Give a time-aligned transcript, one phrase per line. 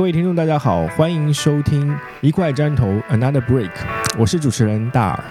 [0.00, 3.70] 各位听众，大家好，欢迎收听一块砖头 Another Break，
[4.18, 5.24] 我是主持人大耳。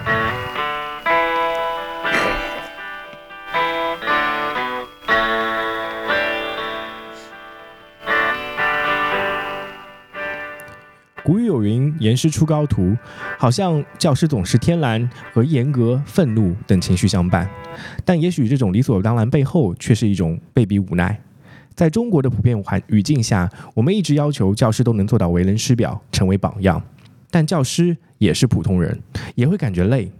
[11.23, 12.95] 古语有云：“严师出高徒”，
[13.39, 17.49] 好像教师总是天然和严格、愤怒等情绪相伴，
[18.05, 21.19] 但也许这种理所当然背后，却是一种被逼无奈。
[21.79, 26.83] 在中国的普遍环语境下，我们一直要求教师都能做到为人师表，成为榜样。
[27.31, 29.01] 但教师也是普通人，
[29.33, 30.11] 也会感觉累。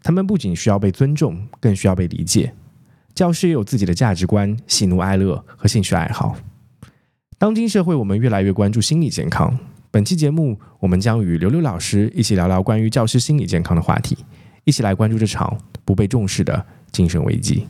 [0.00, 2.54] 他们不仅需要被尊重，更需要被理解。
[3.16, 6.36] 教师也有自己的价值观、喜怒哀乐和兴趣爱好。
[7.36, 9.58] 当今社会，我们越来越关注心理健康。
[9.90, 14.16] 本期节目，我们将与刘刘老师一起聊聊关于教师心理健康的话题，
[14.62, 17.66] 一起来关注这场不被重视的精神危机。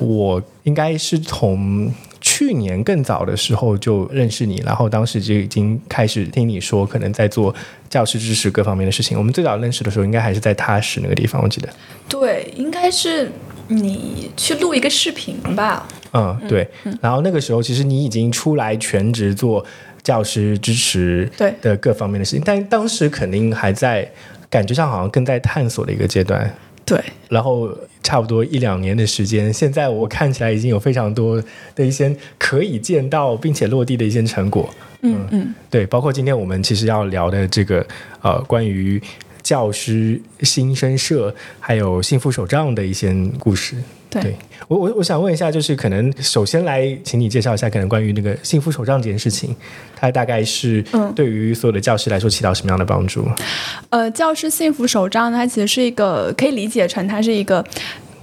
[0.00, 7.54] 我应该是从去年更早的时候就认识你，然后当时就已经开始听你说可能在做
[7.88, 9.16] 教师知识各方面的事情。
[9.16, 11.68] 我们最早认识的时候，应该还是在踏实那个地方，我记得。
[12.08, 13.30] 对，应该是
[13.68, 15.86] 你去录一个视频吧？
[16.12, 16.68] 嗯，对。
[17.00, 19.64] 然后那个时候，其实你已经出来全职做
[20.02, 24.10] 教师支持对的各方面的事情，但当时肯定还在
[24.48, 26.52] 感觉上好像更在探索的一个阶段。
[26.84, 27.70] 对，然后
[28.02, 31.42] 差不多一两年的时间，现在我看起来已经有非常多
[31.74, 34.68] 的一些可以见到并且落地的一些成果。
[35.02, 37.86] 嗯嗯，对，包括今天我们其实要聊的这个
[38.22, 39.00] 呃，关于
[39.42, 43.76] 教师新生社还有幸福手账的一些故事。
[44.10, 44.36] 对对
[44.68, 49.54] 我我我想问一下，就是可能首先来请你介绍一下，可能关于那个幸福手账这件事情，
[49.96, 53.26] 它大概是嗯对于所有的教师来说起到什么样的帮助？
[53.90, 57.64] 呃，教师幸福手账它其实是一个可以理解成它是一个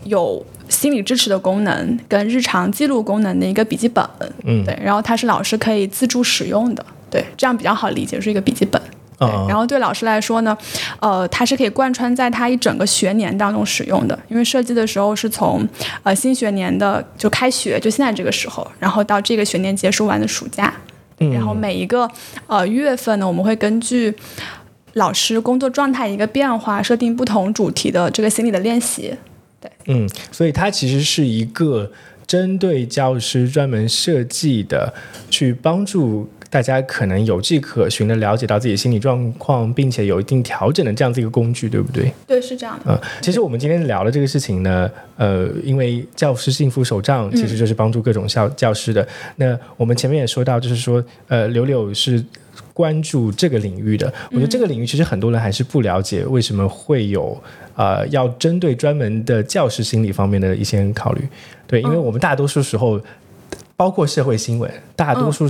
[0.04, 4.06] 有心理支持的功能跟日常记录功能的一个笔记本。
[4.44, 6.86] 嗯对，然后它是老师可以自助使用的。
[7.10, 8.82] 对，这样比较好理解，是一个笔记本。
[9.20, 10.56] 然后对老师来说呢，
[11.00, 15.68] 呃，它是可以贯穿在他一整个学年当中使用的，因为设计的时候是从
[16.04, 20.72] 呃新学年的就开学，就现在这个时候，然后到这个学年结束完的暑假，
[21.20, 21.32] 嗯。
[21.32, 22.08] 然后每一个
[22.46, 24.14] 呃月份呢，我们会根据
[24.94, 29.16] 老师工作状态一个变化，设定不同主题的这个心理的练习。
[29.60, 29.72] 对。
[29.88, 31.92] 嗯，所以它其实是一个
[32.28, 34.94] 针对教师专门设计的，
[35.30, 42.12] 去帮助大家可能有迹可循的了解到自己的心理状况，并且有一定调整的这样子一个工具，对不对？
[42.26, 42.96] 对，是这样的。
[42.96, 49.08] 嗯，其实我们今天聊的这个事情呢，呃，因为教师幸福手账其实就是帮助各种教教师的。
[49.36, 52.26] 那我们前面也说到，就是说，呃，柳柳是
[52.74, 54.12] 关注这个领域的。
[54.32, 57.40] 我觉得这个领域其实很多人还是不了解，为什么会有
[57.76, 61.22] 呃要针对专门的教师心理方面的一些考虑。
[61.68, 63.00] 对，因为我们大多数时候，
[63.76, 65.48] 包括社会新闻，大多数。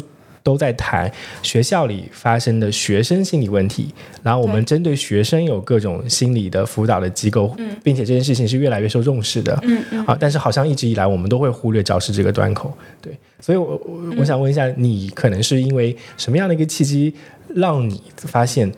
[0.47, 1.12] 都在谈
[1.44, 3.94] 学校里发生的学生心理问题，
[4.24, 7.53] 然后我们针对学生有各种心理的辅导的机构，
[7.84, 9.59] 并且这件事情是越来越受重视的。
[9.63, 10.06] 嗯嗯。
[10.06, 12.72] 啊，但是好像一直以来我们都会忽略教师这个端口。
[13.02, 17.13] 对，所以我我我想问一下，你可能是因为什么样的一个契机，
[17.53, 18.72] 让你发现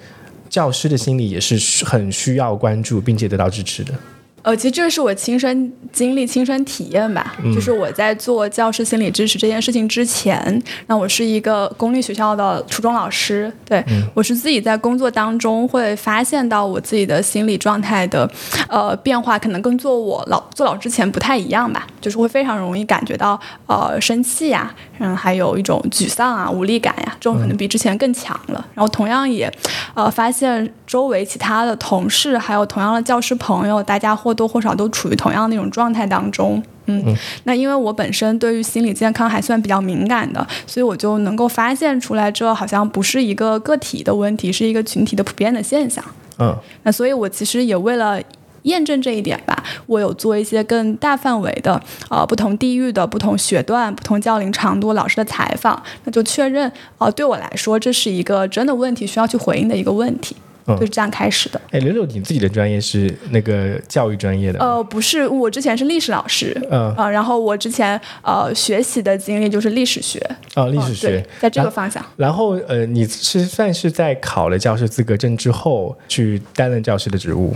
[0.49, 3.93] 教师的心理也是很需要关注，并且得到支持的？
[4.41, 7.35] 呃，其实这是我亲身经历、亲身体验吧。
[7.53, 13.51] 就是我在做教师心理支持这件事情之前，那我是一个公立学校的初中老师。
[13.65, 13.83] 对、
[14.13, 18.29] 我是自己在工作当中会发现到我自己的心理状态的
[18.67, 21.87] 呃变化，可能跟做我老做老之前不太一样吧。
[22.01, 28.65] 就是会非常容易感觉到呃生气呀、嗯，还有一种沮丧啊、无力感呀、这种可能比之前更强了。
[28.73, 29.51] 然后同样也
[29.93, 36.61] 呃发现周围其他的同事，还有同样的教师朋友，大家或多或少都处于同样的那种状态当中。
[36.85, 46.03] 嗯，那因为我本身对于心理健康还算比较敏感的，所以我就能够发现出来，这好像不是一个个体的问题，是一个群体的普遍的现象。
[46.37, 48.21] 嗯那所以我其实也为了。
[48.63, 60.35] 验证这一点吧，我有做一些更大范围的，呃，不同地域的、不同学段、不同教龄长度老师的采访，那就确认，呃，对我来说这是一个真的问题，需要去回应的一个问题，
[60.69, 61.59] 嗯就是这样开始的。
[61.71, 64.59] 哎，刘柳，你自己的专业是那个教育专业的？
[64.59, 70.19] 呃，不是，我之前是历史老师，嗯呃，然后我之前呃学习的经历就是历史学，
[70.55, 71.25] 哦，历史嗯学对。
[71.39, 72.05] 在这个方向。
[72.15, 77.55] 然后呃，你是算是在考了教师资格证之后去担任教师的职务，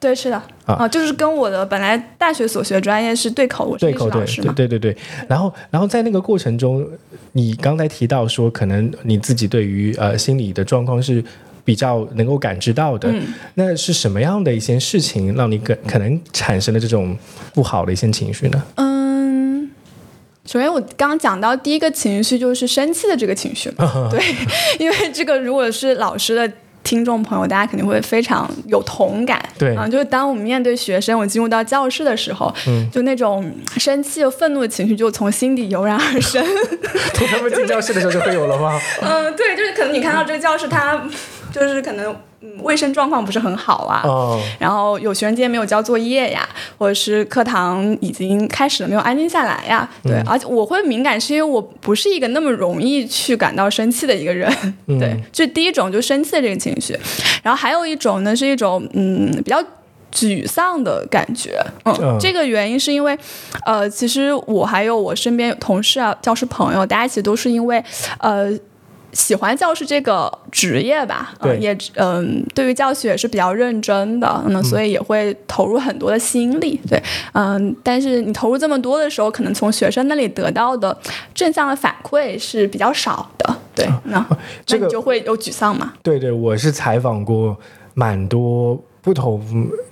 [0.00, 4.24] 对，是的，啊就是跟我的本来大学所学专业是对口，我是对口对。
[4.26, 4.96] 对对对对。
[5.28, 6.86] 然后然后在那个过程中，
[7.32, 11.24] 你刚才提到说，可能你自己对于呃心理的状况是
[11.64, 13.08] 比较能够感知到的。
[13.10, 13.22] 嗯
[13.54, 17.16] 那是什么样的一些事情让你可可能产生了这种
[17.52, 18.62] 不好的一些情绪呢？
[18.76, 19.70] 嗯，
[20.44, 23.70] 首先，我刚刚讲到第一个情绪就是生气的这个情绪，
[24.10, 24.20] 对，
[24.78, 26.52] 因为这个如果是老师的。
[26.84, 36.44] 听众朋友，大家肯定会非常有同感，对啊，就是当我们面对学生，我进入到教室的时候，嗯，就那种生气和愤怒的情绪就从心底油然而生。
[37.14, 38.78] 从他们进教室的时候就会有了吗？
[39.00, 41.02] 嗯，对，就是可能你看到这个教室，它
[41.54, 42.14] 就是可能。
[42.46, 44.02] 嗯，卫生状况不是很好啊。
[44.04, 44.38] 哦。
[44.58, 46.46] 然后有学生今天没有交作业呀，
[46.76, 49.88] 或者是课堂已经开始了没有安静下来呀？
[50.02, 54.52] 对，而且我会敏感，是因为我不是一个那么容易去感到生气的一个人。
[54.86, 56.94] 对，这第一种就生气的这个情绪，
[57.42, 59.64] 然后还有一种呢是一种嗯比较
[60.12, 61.58] 沮丧的感觉。
[61.86, 62.18] 嗯。
[62.20, 63.18] 这个原因是因为，
[63.64, 67.82] 呃，其实我还有我身边同事啊、教师朋友，大家其实都是因为，
[68.18, 68.52] 呃。
[69.14, 77.02] 喜欢教师这个职业吧，嗯，也嗯，对于教学也是比较认真的，那所以也会投入很多的心力，对，
[77.32, 80.96] 嗯，但是你投入这么多的时候，可能从学生那里得到的
[81.32, 84.26] 正向的反馈是比较少的，对，那
[84.66, 85.94] 这个就会有沮丧嘛？
[86.02, 87.56] 对对，我是采访过
[87.94, 88.78] 蛮多。
[89.04, 89.40] 不同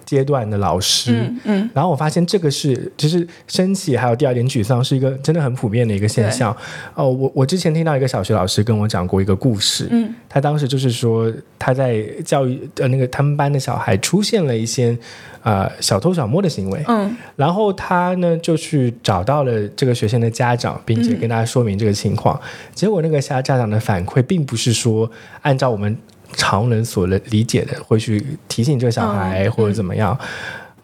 [0.06, 6.56] 阶段的老师，嗯嗯，然后我发现这个是，就是生气，还有第二点沮丧，是一个真的很普遍的一个现象。
[6.94, 14.97] 哦，我我之前听到一个小学老师跟我讲过一个故事，嗯，他当时就是说他在教育呃那个他们班的小孩出现了一些
[15.43, 22.41] 呃小偷小摸的行为，嗯，然后他呢就去找到了这个学生的家长，并且跟大家说明这个情况，
[22.75, 25.11] 结果那个家家长的反馈并不是说
[25.43, 25.94] 按照我们。
[26.37, 30.19] 常人所能理解的，会去提醒这个小孩或者怎么样，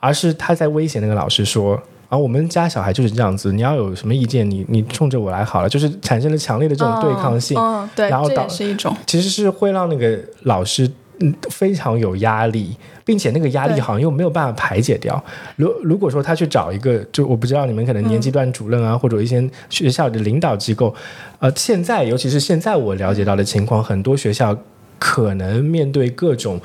[0.00, 7.59] 而是他在威胁那个老师说：“啊，我们家小孩就是这样子，你要有什么意见，你你冲着我来好了。”就是产生了强烈的这种对抗性，
[7.95, 10.91] 对，然后导致一种，其实是会让那个老师
[11.21, 15.23] 嗯非常有压力，并且那个压力好像又没有办法排解掉。
[15.56, 20.95] 如如果说他去找一个，就我不知道你们可能年级段主任啊，或者一些学校的领导机构，
[21.41, 24.56] 呃，现在尤其是现在我了解到的情况，很多学校。
[24.99, 26.61] 可能面对各种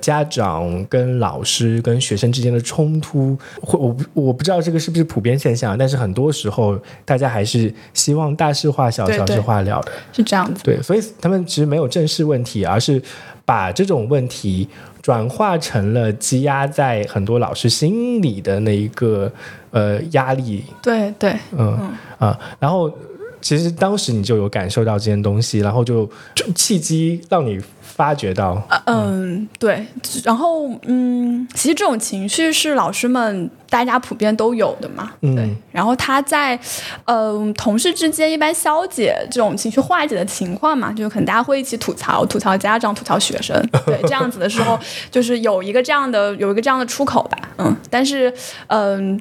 [0.00, 10.62] 家长跟老师跟学生之间的冲突，或我我不知道这个是不是普遍现象，但是很多时候大家还是希望大事化小，小事化了的，是这样子。
[10.62, 13.02] 对，所以他们其实没有正视问题，而是
[13.44, 14.68] 把这种问题
[15.02, 19.32] 转化成了积压在很多老师心里的那一个
[19.72, 20.62] 呃压力。
[20.80, 22.92] 对对，嗯啊，然后。
[23.40, 26.08] 其实当时你就有感受到这件东西，然后就
[26.54, 28.60] 契机让你发觉到。
[28.86, 29.86] 嗯，对。
[30.24, 35.12] 然后，嗯，其实这种情绪是老师们大家普遍都有的嘛。
[35.20, 35.54] 对。
[35.72, 36.58] 然后他在，
[37.06, 43.56] 嗯，同事之间一般消解这种情绪化解的情况嘛，就可能大家会一起吐槽，吐槽家长，吐槽学生。
[43.86, 44.78] 对，这样子的时候，
[45.10, 47.38] 就是有一个这样的，有一个这样的出口吧。
[47.58, 47.76] 嗯。
[47.90, 48.32] 但是，
[48.68, 49.20] 嗯。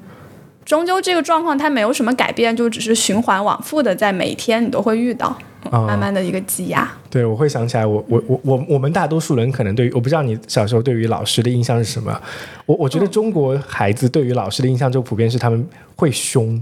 [0.68, 5.34] 终究这个状况它没有什么改变，就只是循环往复的，在每一天你都会遇到，
[5.72, 6.92] 慢慢的一个积压。
[7.10, 12.22] 对，我会想起来，我我我我我们大多数人可能对于我不知道你小时候对于老师的印象是什么，
[12.66, 15.66] 我我觉得中国孩子对于老师的印象就普遍是他们
[15.96, 16.62] 会凶。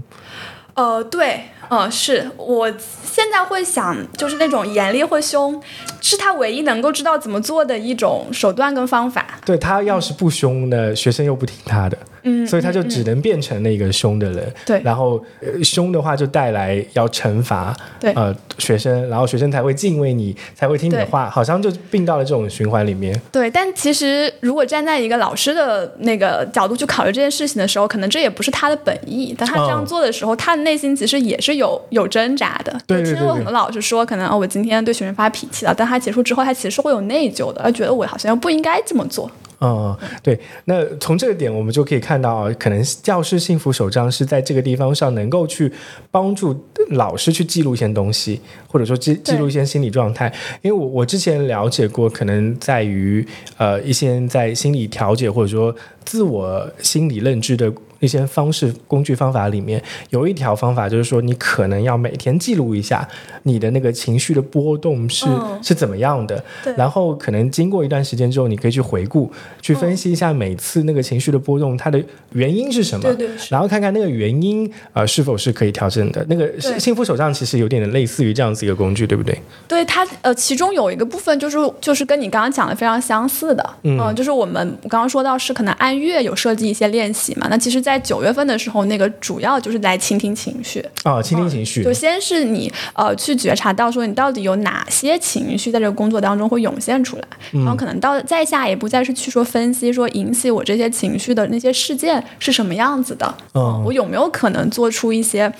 [0.74, 2.70] 呃，对，嗯，是我
[3.02, 5.60] 现在会想，就是那种严厉或凶，
[6.00, 9.26] 是他唯一能够知道怎么做的一种手段跟方法。
[9.44, 11.98] 对他要是不凶呢，学生又不听他的。
[12.26, 15.22] 嗯，所以他就只能变成那个凶的人，对，然后
[15.62, 23.18] 凶的话就带来要惩罚，对，呃，学生，然后学生才会敬畏你，才会听你的话，好像就并到了这种循环里面。
[23.30, 32.76] 对，但其实如果站在一个老师的那个角度去考虑这件事情的时候，可能这也不是他的本意，但他这样做的时候，他的内心其实也是有有挣扎的。
[32.86, 33.14] 对对对。
[33.14, 39.30] 听过很多老师说，可能哦，我今天对学生发脾气了，但他结束之后，他其实是会有内疚的，他觉得我好像不应该这么做。
[39.60, 45.72] 嗯，对，那从这个点我们就可以看到，可能教师幸福手账是在这个地方上能够去
[46.10, 46.54] 帮助
[46.90, 50.32] 老师去记录一些东西，或者说记记录一些心理状态。
[50.62, 57.72] 因为我我之前了解过，可能在于呃一些在心理调节或者说自我心理认知的。
[58.06, 63.06] 一些方式、工具、方法里面有一条方法，就是说你可能要每天记录一下
[63.42, 65.26] 你的那个情绪的波动是
[65.62, 66.42] 是怎么样的。
[66.76, 73.02] 然后可能经过一段时间之后，你可以去回顾、去分析一下每次那个情绪的波动它的原因是什么。
[73.02, 73.28] 对对。
[73.50, 76.24] 然后看看那个原因呃是否是可以调整的。
[76.28, 76.48] 那个
[76.78, 79.36] 幸福手账其实有点类似于这样子一个工具，对不对？
[79.66, 87.46] 对它呃，其中有一个部分就是就是跟你刚刚讲的非常相似的，嗯，就是我们刚刚说到是可能按月有设计一些练习嘛。
[87.48, 90.84] 那其实，在在九月份的时候，那个主要就是来倾听情绪。
[91.04, 91.82] 哦，倾听情绪。
[91.82, 103.34] 就先是你呃去觉察到说你到底有哪些情绪在这个工作当中会涌现出来，然后可能到再下一步再是去说分析说引起我这些情绪的那些事件是什么样子的。
[103.54, 105.50] 嗯，我有没有可能做出一些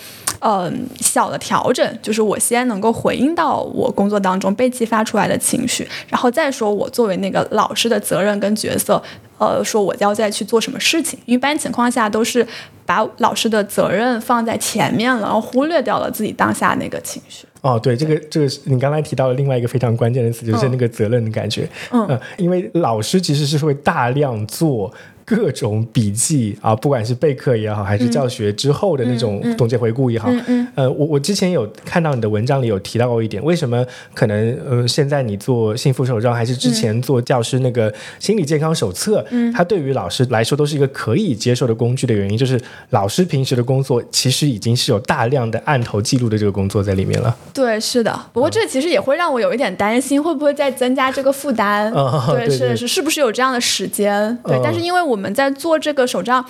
[0.40, 1.98] 嗯小的调整？
[2.02, 9.02] 就是我先能够回应到我工作当中被激发出来的情绪，然后再说我作为那个老师的责任跟角色。
[9.38, 11.18] 呃，说我要再去做什么事情？
[11.26, 12.46] 一般情况下都是
[12.84, 17.46] 把老师的责任放在前面了，然后忽略掉了自己当下那个情绪。
[17.60, 21.68] 哦，对，这个这个你刚才提到了另外一个非常关键的词，就是那个责任的感觉。
[21.90, 24.92] 嗯，因为老师其实是会大量做。
[25.26, 30.30] 各种笔记啊，不管是备课也好，还是教学之后的那种总结回顾也好，
[30.76, 47.36] 呃，我我之前有看到你的文章里有提到过一点，为什么可能呃现在你做幸福手账，还是之前做教师那个心理健康手册，它对于老师来说都是一个可以接受的工具的原因，就是老师平时的工作其实已经是有大量的案头记录的这个工作在里面了。
[47.52, 48.16] 对，是的。
[48.32, 51.92] 不过这其实也会让我有一点担心，会不会再增加这个负担？
[52.30, 54.38] 对，是是，是不是有这样的时间？
[54.44, 55.15] 对，但是因为我。
[55.16, 56.44] 我们在做这个手账，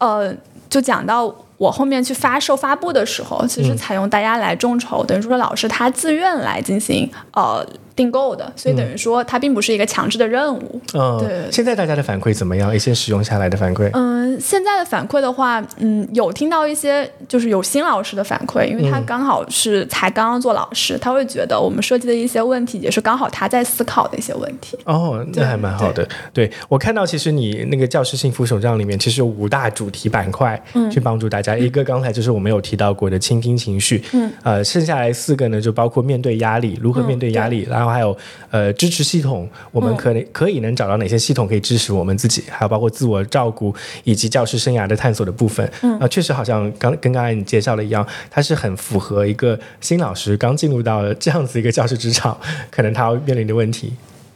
[0.00, 0.34] 呃，
[0.70, 7.64] 就讲到我后面去发售发布的时候，其实采用大家来众筹，等于说老师他自愿来进行呃。
[7.96, 10.80] 订购的，所以等于说它并不是一个强制的任务。
[10.92, 11.50] 嗯，对。
[11.50, 12.74] 现在大家的反馈怎么样？
[12.76, 13.88] 一些使用下来的反馈？
[13.94, 24.76] 嗯，现在的反馈的话，嗯，有听到一些就是有新老师的反馈，因为他刚好是才刚刚做老师，他会觉得我们设计的一些问题也是刚好他在思考的一些问题。
[24.84, 26.06] 哦，那还蛮好的。
[26.34, 31.56] 对我看到，其实你那个教师幸福手账里面其实有五大主题板块，嗯，去帮助大家。
[31.56, 37.85] 一个刚才就是我们有提到过的倾听情绪，嗯，呃，剩下来四个呢，就包括面对压力，如何面对压力，然后。
[37.88, 38.16] 还有，
[38.50, 42.44] 呃，支持系统，我们可能可以能找到哪些系统可以支持我们自己？
[42.50, 43.74] 还有包括自我照顾
[44.04, 45.70] 以及教师生涯的探索的部分。
[45.82, 52.38] 嗯，啊，确实好像刚跟刚才你介绍的一样，它是很符合一个新老师刚进入到这样子一个教师职场，
[52.70, 53.92] 可能他要面临的问题。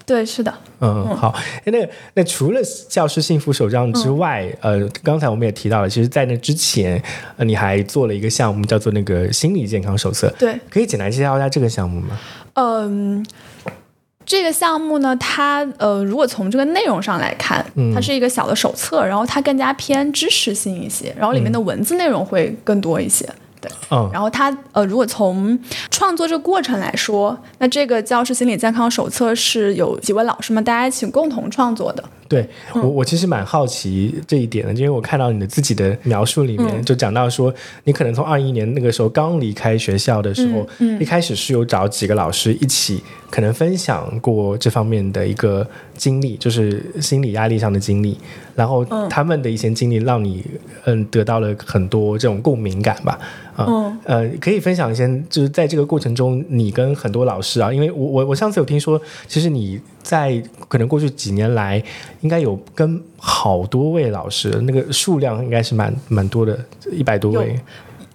[0.06, 0.52] 对，是的。
[0.80, 1.32] 嗯，好。
[1.66, 7.00] 那那除了教师幸福手账之外，呃，刚才我们也提到了，其实，在那之前，
[7.36, 10.28] 呃，你还做了一个项目，叫做那个心理健康手册。
[10.36, 12.18] 对，可以简单介绍一下这个项目吗？
[12.54, 13.24] 嗯，
[14.26, 17.64] 这个项目呢，它呃，如果从这个内容上来看，
[17.94, 23.28] 它是一个小的手册，然后它更加偏知识性一些，然后里面的文字内容会更多一些。
[23.60, 25.58] 对，嗯，然后它呃，如果从
[25.90, 32.02] 创作这个过程来说，那这个教师心理健康手册是有几位老师们大家一起共同创作的。
[32.30, 40.64] 对我，我其实蛮好奇这一点的，因为我看到你的自己的描述里面就讲到说，你可能从二一年那个时候刚离开学校的时候，
[41.00, 48.16] 一开始是有找几个老师一起可能分享过这方面的一个经历，就是心理压力上的经历，
[48.54, 50.44] 然后他们的一些经历让你
[50.84, 53.18] 嗯得到了很多这种共鸣感吧。
[53.58, 61.82] 嗯，呃，可以分享一些，就是在这个过程中，你跟很多老师啊，因为我我我上次有听说，其实你在可能过去几年来，
[62.20, 66.58] 应该有跟好多位老师，那个数量应该是蛮蛮多的，
[66.90, 67.58] 一百多位。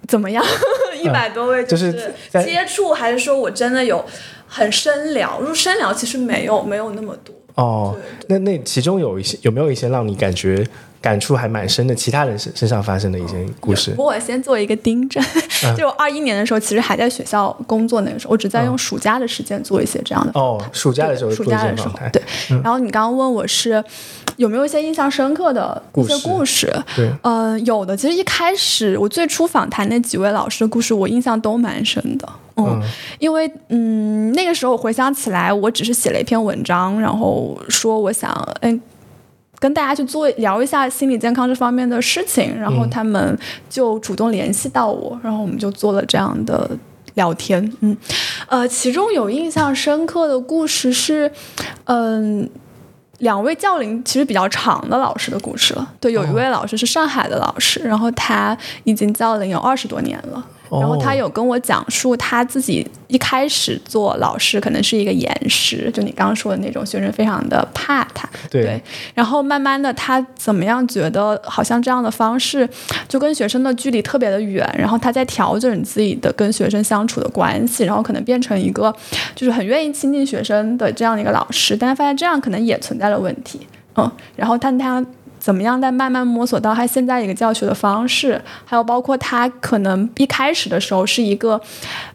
[0.08, 0.44] 怎么样？
[1.02, 4.04] 一百多位就是接触，还是说我真的有
[4.48, 5.40] 很深聊？
[5.40, 7.36] 入深聊其实没有没有那么多。
[7.56, 7.96] 哦，
[8.28, 10.66] 那那其中有一些有没有一些让你感觉？
[11.06, 13.92] 感触还蛮深的，其他人身身上发生的一些故事。
[13.92, 15.24] 不过我先做一个订正，
[15.78, 20.32] 就二一年的时候，其实还在学校工作那个时候，我只在用暑假的时间做一些这样的。
[20.34, 22.20] 哦，暑假的时候，暑假的时候，对。
[22.64, 23.84] 然后你刚刚问我是
[24.38, 26.76] 有没有一些印象深刻的一些故事？
[26.96, 27.96] 对，嗯，有的。
[27.96, 32.28] 其实一开始我最初访谈那几位老师的故事，我印象都蛮深的。
[32.58, 32.82] 嗯，
[33.20, 38.82] 因为嗯，那个时候我回想起来，我只是写了一篇文章，然后说我想嗯。
[39.60, 43.38] 跟大家去做聊一下心理健康这方面的事情，然后他们
[43.70, 46.70] 就主动联系到我，然后我们就做了这样的
[47.16, 47.72] 聊天。
[47.80, 47.98] 嗯，
[48.48, 51.32] 呃，其中有印象深刻的故事是，
[51.86, 52.50] 嗯，
[53.20, 55.94] 两位教龄其实比较长的老师的故事了。
[56.00, 60.46] 对，有一位老师是上海的老师，然后他已经教龄有二十多年了。
[60.70, 68.28] 然后他有跟我讲述他自己一开始做老师可能是一个严师，就你刚刚说的那种学生非常的怕他。
[68.50, 68.82] 对。
[69.14, 72.68] 然后慢慢的他怎么样觉得好像这样的方式
[73.08, 78.94] 就跟学生的距离特别的远，然后他在调整自己的跟学生相处的关系，然后可能变成一个
[79.36, 83.60] 就是很愿意亲近学生的这样的一个老师，但他发现这样可能也存在了问题。
[83.96, 84.12] 嗯。
[84.36, 85.06] 然后但他。
[85.46, 91.62] 怎么样在慢慢摸索到他现在一个教学的方式，还有包括他可能一开始的时候是一个，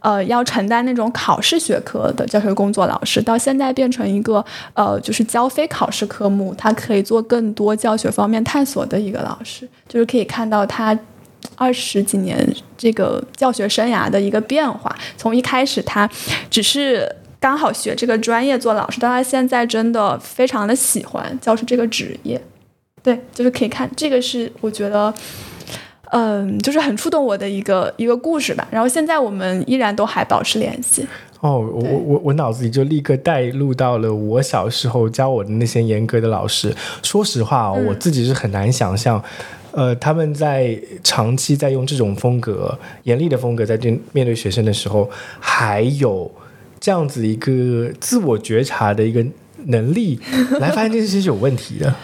[0.01, 4.45] 呃，要承担那种考试学科的教学工作老师，到现在变成一个
[4.75, 10.99] 呃，就是教非考试科目，他可以做更多教学方面探索的一个老师，就是可以看到他
[11.55, 16.11] 二十几年这个教学生涯的一个变化，从一开始他
[16.51, 17.09] 只是。
[17.43, 22.39] 刚好学这个专业做老师，到他现在真的非常的喜欢教师这个职业，
[23.02, 25.12] 对，就是可以看这个是我觉得，
[26.11, 28.66] 嗯，就是很触动我的一个一个故事吧。
[28.71, 31.07] 然后现在我们依然都还保持联系。
[31.40, 36.75] 哦，我我我脑子里就立刻带入到了我小时候教我的那些严格的老师。
[37.02, 39.23] 说实话，我自己是很难想象，
[39.73, 46.30] 呃，他们在长期在用这种风格、严厉的风格在对面对学生的时候，还有。
[46.83, 49.23] 这样子一个自我觉察的一个
[49.66, 50.19] 能力，
[50.61, 51.95] 来发现这件事情是有问题的。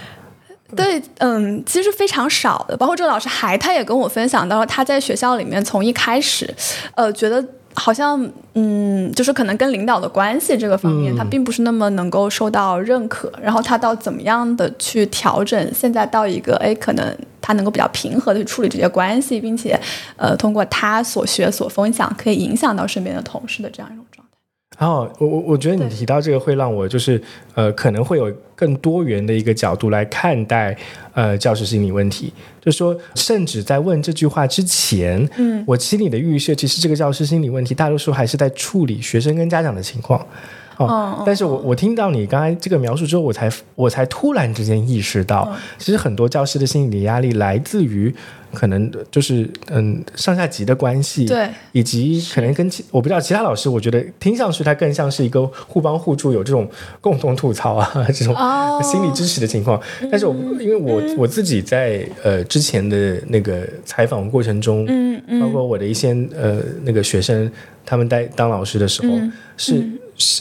[0.75, 2.77] 对，嗯，其实非常少的。
[2.77, 6.53] 包括这个老师还，他也跟我分享到，他在学校里面从一开始，
[6.95, 7.45] 呃，觉得
[7.75, 13.33] 好像，嗯，就是可能跟领导的关系这个方面，他并不是那么能够受到认可。
[13.41, 19.79] 然后他到怎么样的去调整，现在到一个，哎，可能他能够比较平和的去处理这些关系，并且，
[20.17, 24.26] 呃，通过他所学所分享，可以影响到身边的同事的这样一种状态。
[24.79, 27.21] 然后我我我觉得你提到这个会让我就是
[27.55, 30.77] 呃可能会有更多元的一个角度来看待
[31.15, 40.27] 呃教师心理问题，就是说甚至在问这句话之前，嗯，我心里的预设其实这个教师心理问题大多数还是在处理学生跟家长的情况。
[40.79, 48.15] 哦，但是我我听到你刚才这个描述之后，我才我才突然之间意识到，其实很多教师的心理压力来自于
[48.53, 56.69] 可能就是嗯上下级的关系，对，以及可能跟其我不知道其他老师，我觉得听上去他更像是一个互帮互助，有这种
[57.01, 58.35] 共同吐槽啊 这种
[58.83, 59.81] 心理支持的情况。
[60.11, 67.51] 但是我因为我我自己在呃之前的那个采访过程中，嗯嗯，包括我的一些呃那个学生，
[67.85, 69.15] 他们在当老师的时候
[69.57, 69.83] 是。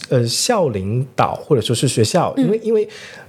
[0.10, 2.88] 呃，校领导或者说是学校，因为因为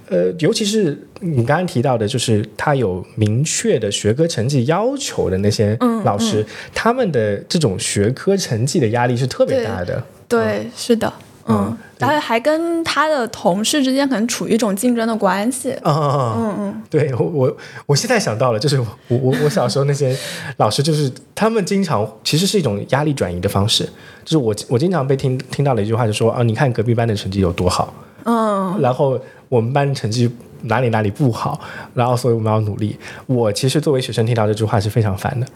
[0.09, 10.01] 呃，尤其是你刚刚提到的，就是他有明确的学科成绩要求的那些老师，他们的这种学科成绩的压力是特别大的。
[10.27, 11.11] 对，是的。
[11.47, 15.69] 嗯，然后还跟他的同事之间可能处于一种竞争的关系。
[15.83, 20.15] 嗯嗯嗯嗯，对我我我现在想到了，就是我我我小时候那些
[20.57, 23.87] 老师，就是他们经常其实是一种压力转移的方式。
[24.25, 27.93] 就是我我经常被听听到了一句话，就说啊，你看隔壁班的成绩有多好，
[28.25, 30.29] 嗯，然后我们班成绩
[30.63, 31.59] 哪里哪里不好，
[31.93, 32.97] 然后所以我们要努力。
[33.25, 35.47] 我其实作为学生听到这句话是非常烦的。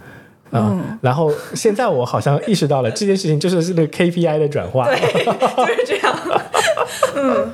[0.51, 4.95] 嗯，然后现在我好像意识到了这件事情，就是是那个 KPI 的转化，对，
[5.65, 6.15] 就是这样。
[7.15, 7.51] 嗯，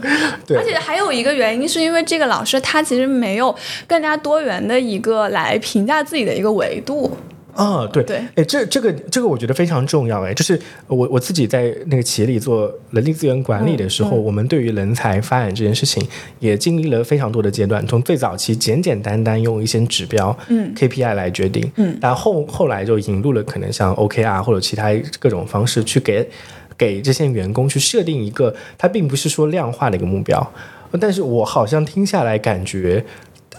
[0.47, 0.57] 对。
[0.57, 3.55] 而且还有一个原因，是因为这个老师他其实没有
[3.87, 7.15] 更加多元的一个来评价自己的一个维度。
[7.57, 8.03] 啊，对，
[8.35, 16.07] 哎，这这个这个我觉得非常重要，哎，就是我我自己在那个企业里做人力资源管理的时候，我们对于人才发展这件事情
[16.39, 26.29] 也经历了非常多的阶段，从最早期简简单单用一些指标，嗯，KPI 来决定，嗯，然后后来就引入了可能像 OKR 或者其他各种方式去给
[26.77, 30.53] 给这些员工去设定一个，它并不是说量化的一个目标，
[30.99, 33.03] 但是我好像听下来感觉。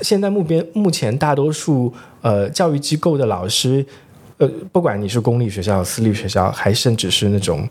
[0.03, 3.85] 现在目边目前大多数呃教育机构的老师，
[4.39, 7.69] 呃，不管你是公立学校、私立学校，还甚至是那种。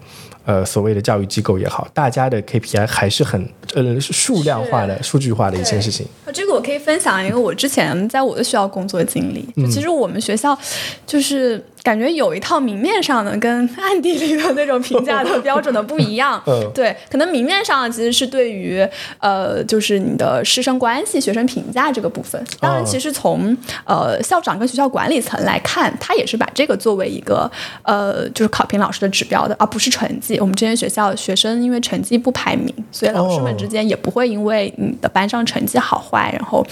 [0.47, 3.37] 呃，所谓的教育机构也好，大家的 KPI 还是很
[3.75, 6.07] 呃数量化的、数据化的一件事情。
[6.33, 9.45] 这个我可以分享一个我之前在我的学校工作经历。
[9.69, 10.57] 其实我们学校
[11.05, 16.41] 就是感觉有一套明面上的跟暗地里的那种评价的标准的不一样。
[16.45, 18.87] 嗯， 对，可能明面上其实是对于
[19.19, 22.41] 呃，就是你的师生关系、学生评价这个部分。
[22.61, 27.49] 当然，其实从呃校长跟学校管理层来看，他也是把这个作为一个
[27.83, 30.36] 呃，就是考评老师的指标的，而不是成绩。
[30.39, 36.65] 我们这间学校学生因为成绩不排名，所以老师们之间也不会因为你的班上成绩好坏，然后，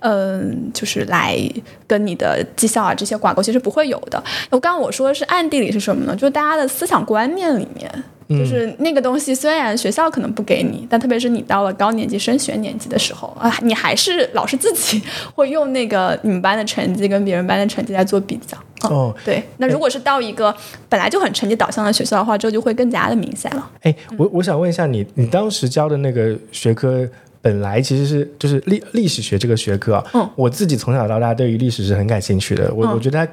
[0.00, 1.38] 嗯，就是来
[1.86, 4.22] 跟你的绩效啊这些挂钩，其实不会有的。
[4.50, 6.14] 我刚刚我说的是暗地里是什么呢？
[6.14, 7.90] 就是大家的思想观念里面。
[8.38, 15.02] 就是那个东西，虽然学校可能不给你，但特别是你到了高年级升学年级的时候啊，你还是老师自己
[15.34, 18.56] 会用那个你们班的成绩跟别人班的成绩来做比较。
[18.88, 20.54] 哦，对，那如果是到一个
[20.88, 23.70] 本来就很成绩导向的学校的话，这就会更加的明显了。
[23.82, 27.08] 哎，我我想问一下你，你当时教的那个学科
[27.40, 32.72] 本来其实是就是历历史学这个学科，嗯，我自己从小到大对于历史是很感兴趣的。
[32.74, 33.32] 我我觉得它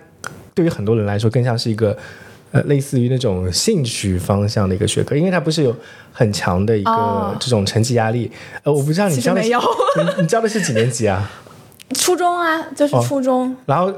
[0.54, 1.98] 对于很多人来说更像是一个。
[2.52, 5.76] 呃，类似于那种兴趣方向的一个学科，因为它不是有
[6.12, 8.32] 很强的一个这种成绩压力。
[8.64, 9.62] 呃，我不知道你教的，没有。
[10.20, 11.30] 你教的是几年级啊？
[11.96, 13.56] 初中啊，就是初中。
[13.66, 13.92] 然后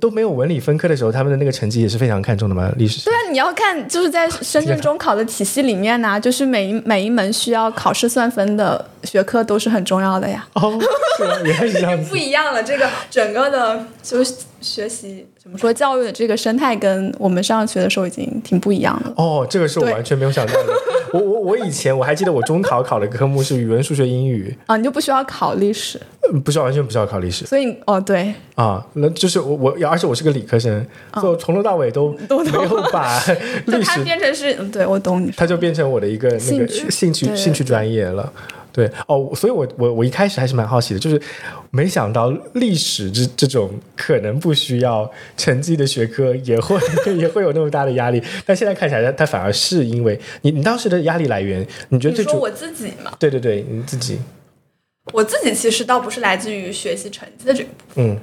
[0.00, 3.04] 都没有文理分科的时候，他们的那个成绩也是非常看重的嘛，历史。
[3.04, 10.46] 对啊，你要看就是在深圳中考的体系里面呢， 就是每一每一门需要考试算分的学科都是很重要的呀。
[10.54, 10.78] 哦，
[11.18, 12.08] 是原来是这样子。
[12.12, 19.12] 不一样了，这个整个的就是学习怎么说教育的这个生态跟我们上学的时候已经挺不一样的。
[19.16, 20.72] 哦，这个是我完全没有想到的。
[21.12, 26.00] 我我我以前我还记得我中考考的科目是语文、数学、英语啊，你就不需要考历史。
[26.44, 27.46] 不需要，完全不需要考历史。
[27.46, 30.84] 所以，哦，对啊，那就是我我，而且我是个理科生，
[31.20, 33.20] 所以从头到尾都都没有把
[33.66, 38.32] 历史变成是，对我懂你，它就变成我的一个那个兴趣兴趣专业了。
[38.34, 38.55] 对
[39.06, 41.20] 哦，所以我我我一开始还是蛮好奇的，就是
[41.70, 46.78] 没想到历史这这种可能不需要成绩的学科也会
[47.16, 48.22] 也会有那么大的压力。
[48.44, 53.12] 但现在看起来，它反而是因为你你当时的压力来源，你觉得最主我自己嘛？
[53.18, 54.18] 对对对，你自己。
[55.12, 58.20] 我自己其实倒不是来自于学习成绩的这个部分，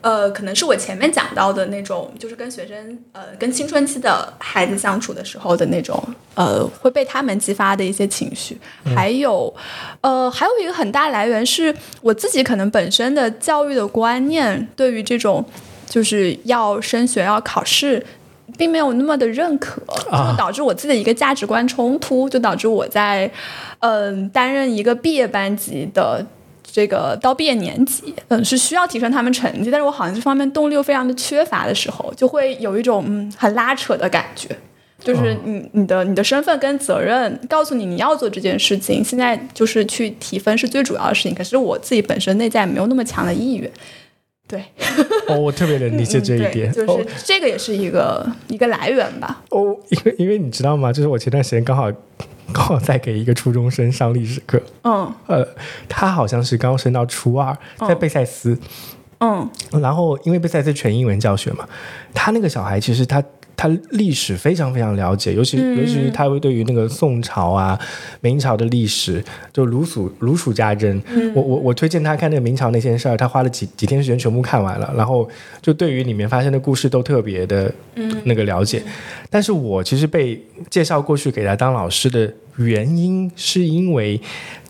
[0.00, 6.02] 呃，可能是我前面讲到的那种，就是跟学生呃，跟青春期的孩子相处的时候的那种，
[6.34, 8.58] 呃，会被他们激发的一些情绪，
[8.94, 9.52] 还有，
[10.00, 15.44] 呃，还有一个很大来源是我自己可能本身的教育的观念，对于这种
[15.88, 18.04] 就是要升学要考试。
[18.58, 23.30] 并没有那么的认可，就导致我自己的一个价值观冲突，就导致我在，
[23.78, 26.22] 嗯，担任一个毕业班级的
[26.72, 34.48] 这个到毕业年级，嗯，是需要提升他们成绩，但是我好像这方面动力又非常的缺乏的时候，就会有一种嗯很拉扯的感觉，
[35.02, 43.70] 就是你你的你的身份跟责任告诉你你要做这件事情，现在就是去提分是最主要的事情，可是我自己本身内在没有那么强的意愿。
[44.46, 44.64] 对，
[45.28, 49.44] 哦，我特别能 理解这一点，就是这个也是一个一个来源吧。
[49.50, 50.92] 哦，因为因为你知道吗？
[50.92, 51.88] 就是我前段时间刚好
[52.52, 55.46] 刚好在给一个初中生上历史课，嗯，呃，
[55.88, 58.58] 他好像是刚升到初二，在贝塞斯，
[59.18, 59.48] 嗯，
[59.80, 61.68] 然后因为贝塞斯全英文教学嘛，
[62.14, 63.22] 他那个小孩其实他。
[63.60, 67.78] 他历史非常非常了解，尤其尤其是他会对于那个宋朝啊、
[68.22, 70.98] 明朝的历史就如数如数家珍。
[71.34, 75.28] 我我我推荐他看那个明朝那些事儿，他花了几几天时间全部看完了，然后
[75.60, 77.70] 就对于里面发生的故事都特别的
[78.24, 78.82] 那个了解。
[79.28, 84.18] 但是我其实被介绍过去给他当老师的原因，是因为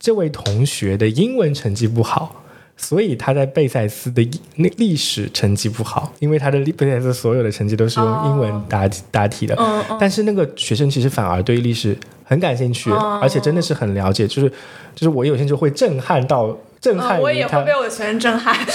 [0.00, 2.39] 这位同学的英文成绩不好。
[2.82, 9.56] 所以他在贝塞斯的那历史成绩不好，因为他的贝塞斯所有的成绩都是用英文答答题的。
[10.00, 12.90] 但是那个学生其实反而对历史很感兴趣，
[13.20, 14.26] 而且真的是很了解。
[14.26, 14.48] 就是
[14.94, 18.56] 就是我有些就会震撼到震撼我也会被我的学生震撼，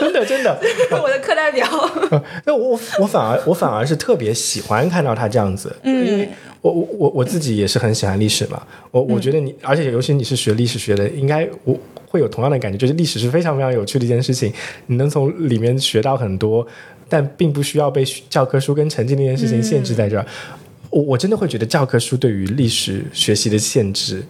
[0.00, 0.56] 真的真的。
[1.02, 1.66] 我的课代表。
[2.46, 6.28] 那我我反而我反而是特别喜欢看到他这样子，因为
[6.60, 8.62] 我我我我自己也是很喜欢历史嘛。
[8.92, 11.76] 我我觉得你，而且尤其你是学历史学的，应该我。
[12.12, 14.52] 会有同样的感觉，就是历史是非常非常有趣的一件事情，
[14.88, 16.66] 你能从里面学到很多，
[17.08, 20.26] 但并不需要被教科书跟成绩那件事情限制在这儿。
[20.90, 24.22] 我我真的会觉得教科书对于历史学习的限制，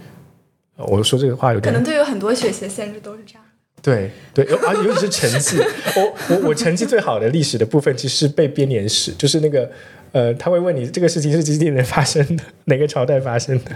[0.76, 3.42] 我说这个话有点可能对于很多学习的限制都是这样。
[3.82, 5.58] 对对，而 且尤其是成绩，
[5.98, 9.68] 我我我成绩最好的历史的部分其实是背编年史，就是那个。
[10.12, 13.70] 呃，他会问你这个事情是几几年发生的，哪个朝代发生的，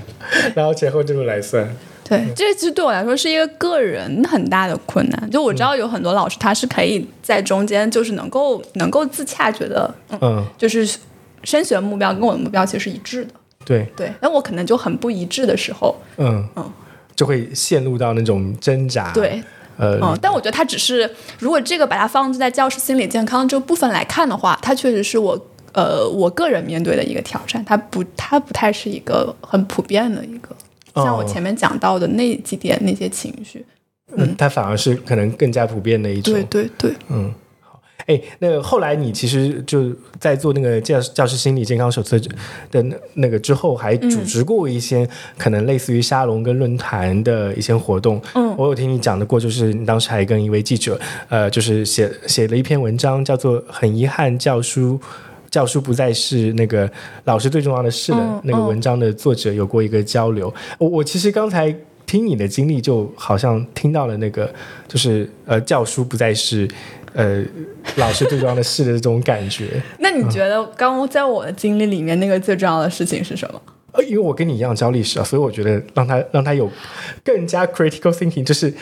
[0.55, 1.67] 然后前后这么来算。
[2.09, 5.31] 对，这其实对我来说是一个个人很大的困难。
[5.31, 10.89] 就我知道有很多老师，他是可以在中间，就是能够能够自洽，觉得嗯，就是
[11.43, 13.31] 升学目标跟我的目标其实是一致的。
[13.65, 16.73] 对对，那我可能就很不一致的时候，嗯嗯，
[17.17, 19.11] 就会陷入到那种挣扎。
[19.13, 19.43] 对，
[19.77, 25.47] 呃，嗯，但我觉得他只是，如果这个把它放置在教师心理健康这个部分来看的话，它确实是我。
[25.73, 30.56] 呃，我个人面对的一个挑战，它不，它不太是一个很普遍的一个，
[30.97, 33.65] 像我前面讲到的那几点那些情绪，
[34.17, 42.19] 嗯，它反而是可能更加普遍的一种，对对对，嗯，好，哎，那个后来你其实就在做那个教教师心理健康手册
[42.71, 54.99] 的那那个之后，还组织过一些可能类似于沙龙跟论坛的一些活动，嗯，我有听你讲的过，就是你当时还跟一位记者，呃，就是写写了一篇文章，叫做《很遗憾教书》。
[55.51, 56.91] 教书不再是那个
[57.25, 60.53] 老师最重要的事的那个文章的作者有过一个交流。
[60.79, 64.53] 我我其实刚才听你的经历，就好像听到了那个，
[64.87, 66.69] 就是呃，教书不再是
[67.15, 67.43] 呃
[67.97, 69.83] 老师最重要的事的这种感觉。
[69.99, 73.61] 那你觉得刚在我的经历里面，那个最重要的事情是什么？
[74.07, 76.71] 因为我跟你一样教历史啊，所以我觉得让他让他有
[77.25, 78.73] 更加 critical thinking，就是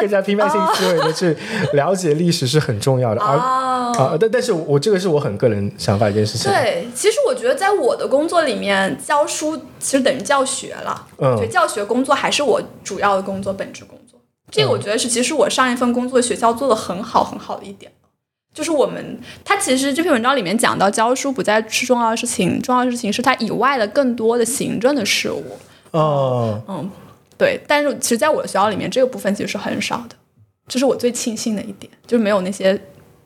[0.00, 1.36] 更加批判性思维的去
[1.74, 3.20] 了解历史是很重要的。
[3.20, 6.50] 而啊，但但是我这个是我很个人想法一件事情。
[6.50, 11.06] 对，其实我觉得在我的工作里面，教书其实等于教学了。
[11.18, 14.18] 嗯，教学工作还是我主要的工作，本职工作。
[14.50, 17.92] 这个我觉得是，其实我上一份工作学校做的很好很好的一点，
[18.56, 25.44] 就是我们他其实这篇文章里面讲到教书不再是重要的事情，重要的事情是它以外的更多的行政的事务。
[25.90, 26.90] 哦，嗯，
[27.36, 27.60] 对。
[27.68, 30.16] 但是其实在我的学校里面，这个部分其实是很少的，
[30.66, 32.80] 这是我最庆幸的一点，就是没有那些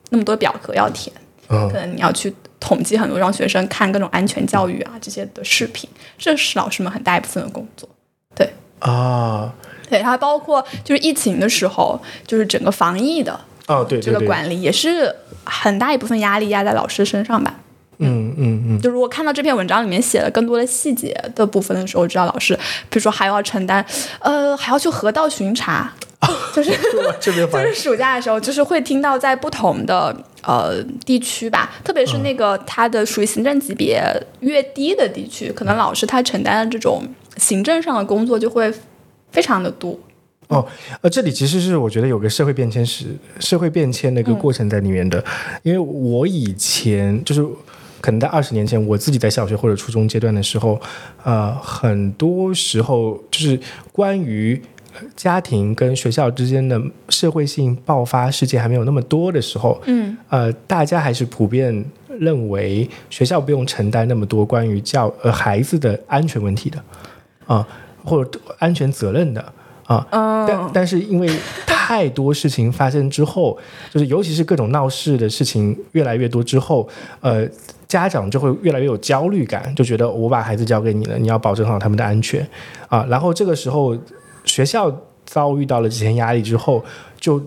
[0.09, 1.15] 那么多表格要填，
[1.47, 7.87] 可能你要去统计很多，让学生看各种安全教育啊这些的视频，这是老师们很大一部分的工作。
[8.35, 9.53] 对啊。
[9.89, 13.37] 对，它包括就是疫情的时候，就是整个防疫的
[13.71, 17.55] 哦，对这个管理也是很大一部分压力压在老师身上吧。
[17.99, 18.81] 嗯嗯嗯。
[18.81, 22.55] 就如果看到这篇文章里面写了更多的细节的部分的时候，知道老师，
[22.89, 23.85] 比如说还要承担，
[24.19, 25.91] 呃，还要去河道巡查，
[26.53, 26.71] 就是
[27.19, 34.03] 就是暑假的时候，就是会听到在不同的呃地区吧，特别是那个它的属于行政级别
[34.41, 37.03] 越低的地区，可能老师他承担的这种
[37.37, 38.73] 行政上的工作就会。
[39.33, 39.97] 非常的多
[40.51, 40.67] 哦，
[40.99, 43.05] 呃，这里其实是我觉得有个社会变迁史、
[43.39, 45.23] 社会变迁的一个过程在里面的。
[45.63, 47.41] 因为我以前就是
[48.01, 50.79] 可能在二十年前，我自己在小学或者初中阶段的时候，
[51.23, 53.57] 呃，很多时候就是
[53.93, 54.61] 关于
[55.15, 61.85] 家庭跟学校之间的社会性爆发事件还没有那么多的时候，嗯，呃，大家还是普遍
[62.19, 66.83] 认为学校不用承担那么多关于教呃孩子的安全问题的，
[67.45, 67.65] 啊。
[68.03, 69.53] 或者安全责任的
[70.09, 71.29] 啊，但但是因为
[71.65, 73.57] 太多事情发生之后，
[73.91, 76.87] 就是尤其是各种闹事的事情越来越多之后，
[77.19, 77.47] 呃，
[77.87, 82.47] 家长就会越来越有焦虑感，就觉得我把孩子交给你了，你要保证好他们的安全
[82.87, 83.05] 啊。
[83.09, 83.97] 然后这个时候
[84.45, 86.83] 学校遭遇到了这些压力之后，
[87.19, 87.41] 就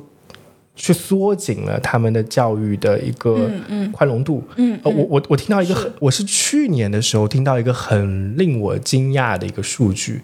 [0.76, 3.48] 去缩紧了他们的教育的一个
[3.92, 4.42] 宽容度。
[4.56, 10.20] 嗯，我我我听到一个很，我是去年的时候听到一个很令我惊讶的一个数据。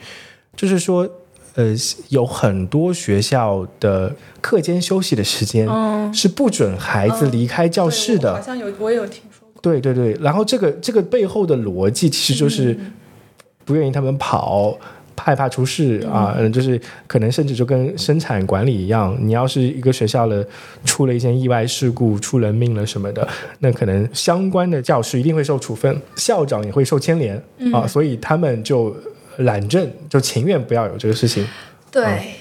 [0.57, 1.09] 就是说，
[1.55, 1.75] 呃，
[2.11, 5.69] 有很多学校的课间休息的时间
[6.15, 8.35] 是不准孩子离开教室的。
[8.35, 9.61] 好像有，我有听说过。
[9.61, 12.79] 对对对，然后这个这个背后的逻辑其实就是
[13.65, 14.79] 不愿意他们跑，
[15.17, 20.47] 害怕出事啊，嗯，就是可能甚至就跟生产管理一样，你要是一个学校的
[20.85, 23.27] 出了一件意外事故，出人命了什么的，
[23.59, 27.37] 那可能相关的教师一定会受处分，校长也会受牵连
[27.73, 28.95] 啊，所以他们就。
[29.41, 31.47] 懒政就情愿不要有这个事情，
[31.91, 32.35] 对，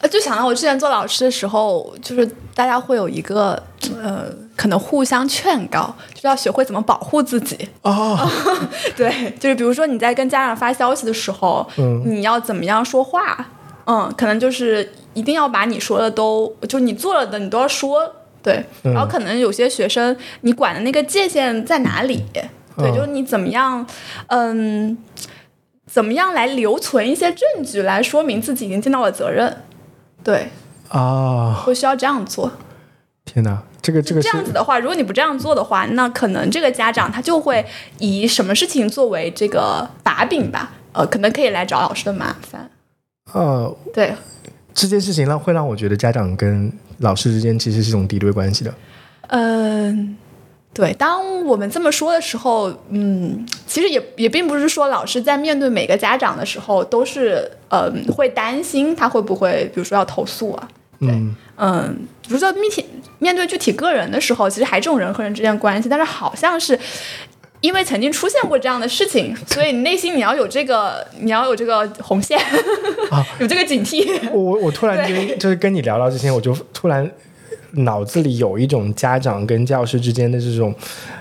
[0.00, 3.60] 呃，就想到我之前做老师的时候，就是大家会有一个
[4.02, 4.26] 呃，
[4.56, 8.18] 可能互相劝告，就要学会怎么保护自己哦。
[8.96, 13.48] 对，就是比如说你在跟家长发消息的时候，嗯，你要怎么样说话？
[13.84, 18.64] 嗯，可能就是一定要把你说的都，就你做了的你都要说，对。
[18.82, 22.24] 然后可能有些学生，你管的那个界限在哪里？
[22.76, 23.86] 对，就是你怎么样，
[24.28, 24.98] 嗯。
[25.92, 29.54] 怎么样来留存一些证据来说明自己已经尽到了责任？
[30.24, 30.48] 对
[30.88, 32.50] 啊，会需要这样做。
[33.26, 37.62] 天哪，这个这个这样子的话，如果你不这样做的话，那可能这个家长他就会
[37.98, 40.72] 以什么事情作为这个把柄吧？
[40.92, 42.70] 呃，可能可以来找老师的麻烦。
[43.34, 44.14] 呃，对，
[44.72, 48.74] 这件事情让会让我觉得家长跟老师之间其实是一种敌对关系的。
[49.28, 50.16] 嗯。
[50.74, 60.66] 对，当我们这么说的时候，嗯，其实也也并不是说老师在面对每个家长的时候都是，嗯，会担心他会不会，比如说要投诉啊，
[60.98, 61.10] 对，
[61.58, 61.94] 嗯，
[62.26, 62.86] 比如说面体
[63.18, 66.78] 面对具体个人的时候，其实还这种人和人之间关系，但是好像是
[67.60, 72.40] 因为曾经出现过这样的事情，所以你内心你要有这个， 你要有这个红线，
[73.38, 74.08] 有这个警惕。
[74.32, 77.10] 我我突然间就是跟你聊到之前，我就突然。
[77.72, 80.74] 脑子里有一种家长跟教师之间的这种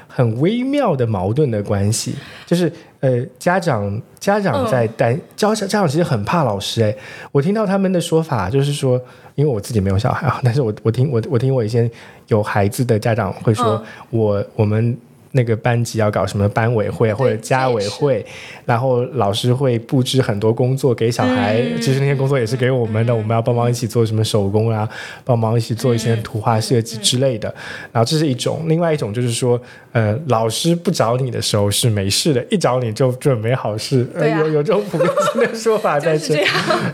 [0.07, 2.13] 很微妙的矛盾的关系，
[2.45, 6.95] 就是呃，家长家长在担教家长其实很怕老师哎，
[7.31, 9.01] 我听到他们的说法就是说，
[9.35, 11.89] 因为我自己没有小孩啊，但是我我听我我听我一些
[12.27, 14.97] 有孩子的家长会说，我我们。
[15.33, 18.25] 那个班级要搞什么班委会或者家委会，
[18.65, 24.87] 然后老师会布置很多工作给小孩，其实那些工作也是给我们的，我们要帮忙一起做什么手工啊，
[25.23, 27.53] 帮忙一起做一些图画设计之类的。
[27.91, 29.59] 然后这是一种，另外一种就是说，
[29.93, 36.43] 呃，老师不找你的时候是没事的，一找你就准没好事，有有这种普遍性的说法 在这。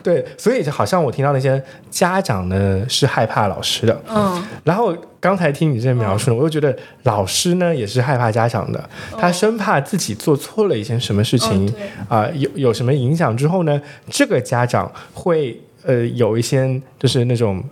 [0.03, 4.95] 对，所以好像我听到那些家长呢是害怕老师的，嗯，然后。
[5.19, 11.73] 刚才听你这描述，我又觉得老师呢也是害怕家长的，他生怕自己做错了一件什么事情
[12.07, 17.63] 啊，有有什么影响之后呢，这个家长会呃有一些就是那种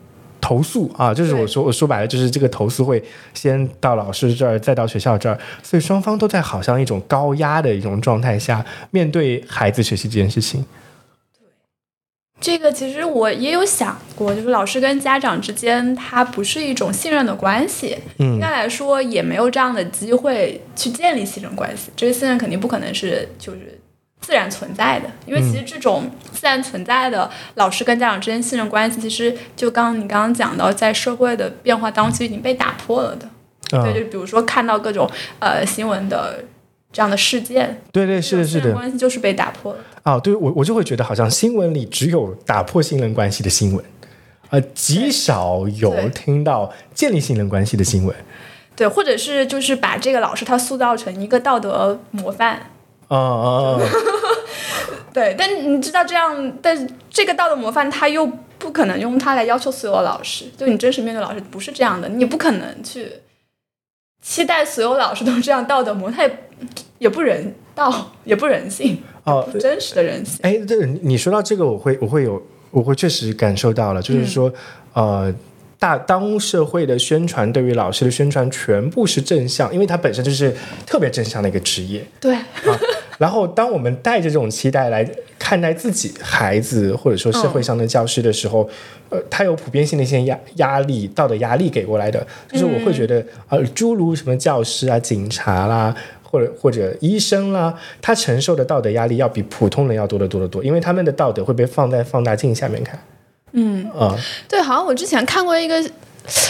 [0.42, 3.04] 投诉啊，就是我说我说白了就是这个投诉会
[3.34, 10.66] 先到老师这儿，再到学校这儿，所以双方都在好像一种高压的一种状态下面对孩子学习这件事情。
[12.42, 17.98] 这个其实我也有想过，就是老师跟家长之间，它不是一种信任的关系。
[18.20, 21.90] 嗯应该来说，也没有这样的机会去建立信任关系。
[21.96, 23.80] 这个信任肯定不可能是就是
[24.20, 33.26] 自然存在的，因为其实这种自然存在的老师跟家长之间信任关系，其实就刚刚你刚刚讲到，在社会的变化当中，已经被打破了的。
[33.78, 36.44] 啊对，就比如说看到各种呃新闻的
[36.96, 38.72] 这样的事件，对对是的，是的。
[38.72, 39.80] 关系就是被打破了。
[40.04, 43.84] 哦，对我我就会觉得好像新闻里只有打破信任关系的新闻，
[44.50, 48.16] 呃，极少有听到建立信任关系的新闻。
[48.78, 52.72] 对，或者是就是把这个老师他塑造成一个道德模范。
[53.10, 53.82] 啊啊啊！
[55.14, 58.26] 对，但你知道这样，但这个道德模范他又
[58.58, 63.12] 不可能用它来要求所有老师，就你真实面对老师不是这样的，你不可能去
[64.22, 66.40] 期待所有老师都这样道德模范， 它也
[67.00, 70.40] 也不人道，也不人性，哦不真实的人性。
[70.42, 74.52] 哎，对你你说到这个，我会我会有我会确实感受到了，就是说，
[74.94, 75.34] 呃，
[75.78, 82.04] 大当社会的宣传对于老师的宣传全部是正向，因为他本身就是特别正向的一个职业。
[82.20, 82.44] 对，啊，
[83.18, 88.70] 然后当我们带着这种期待来看待自己孩子或者说社会上的教师的时候，
[89.10, 95.96] 呃，他有普遍性的一些压压力、道德压力给过来的，就是我会觉得，呃，诸如什么教师啊、警察啦。
[96.28, 103.00] 或者或者医生啦，他承受的道德压力要比普通人要多得多得多，因为他们的道德会被放在放大镜下面看。
[103.54, 104.14] 嗯，啊、
[104.50, 105.82] 对，好像我之前看过一个，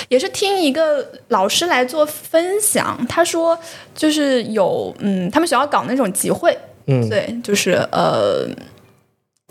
[0.07, 3.55] 也是听一个老师来做分享，他说
[3.93, 8.47] 就是有嗯，他们学校搞那种集会，嗯，对，就是呃，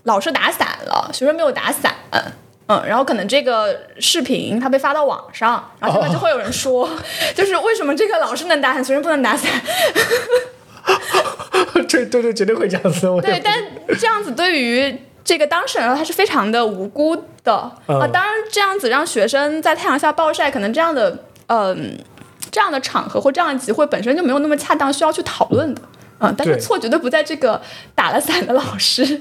[0.04, 1.94] 老师打伞了，学生没有打伞。
[2.66, 6.88] 嗯，然后可能这个视频它被发到网上，然后下面就会有人说，
[7.36, 9.50] 就是为什么这个老师能打伞，学生不能打伞？
[11.86, 13.06] 对对对，绝对会这样子。
[13.20, 13.54] 对，但
[13.98, 21.98] 这样子对于这个当事人他是非常的无辜的啊、嗯当然，这样子让学生在太阳下暴晒，可能这样的嗯、
[22.50, 25.82] 这样的场合或这样的集会本身就没有那么恰当，需要去讨论的。
[26.20, 27.60] 嗯，但是对错绝对不在这个
[27.94, 29.20] 打了伞的老师。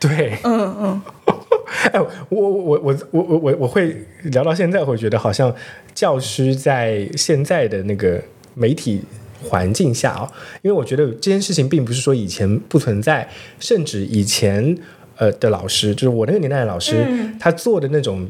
[0.00, 1.02] 对，嗯嗯，
[1.92, 5.54] 哎，我我我我我我我会聊到现在，会觉得好像
[5.94, 8.20] 教师在现在的那个
[8.54, 9.02] 媒体
[9.44, 10.30] 环境下啊，
[10.62, 14.76] 因为我觉得这件事情并不是说以前不存在，甚至以前
[15.16, 17.06] 呃的老师，就是我那个年代的老师，
[17.38, 18.28] 他做的那种。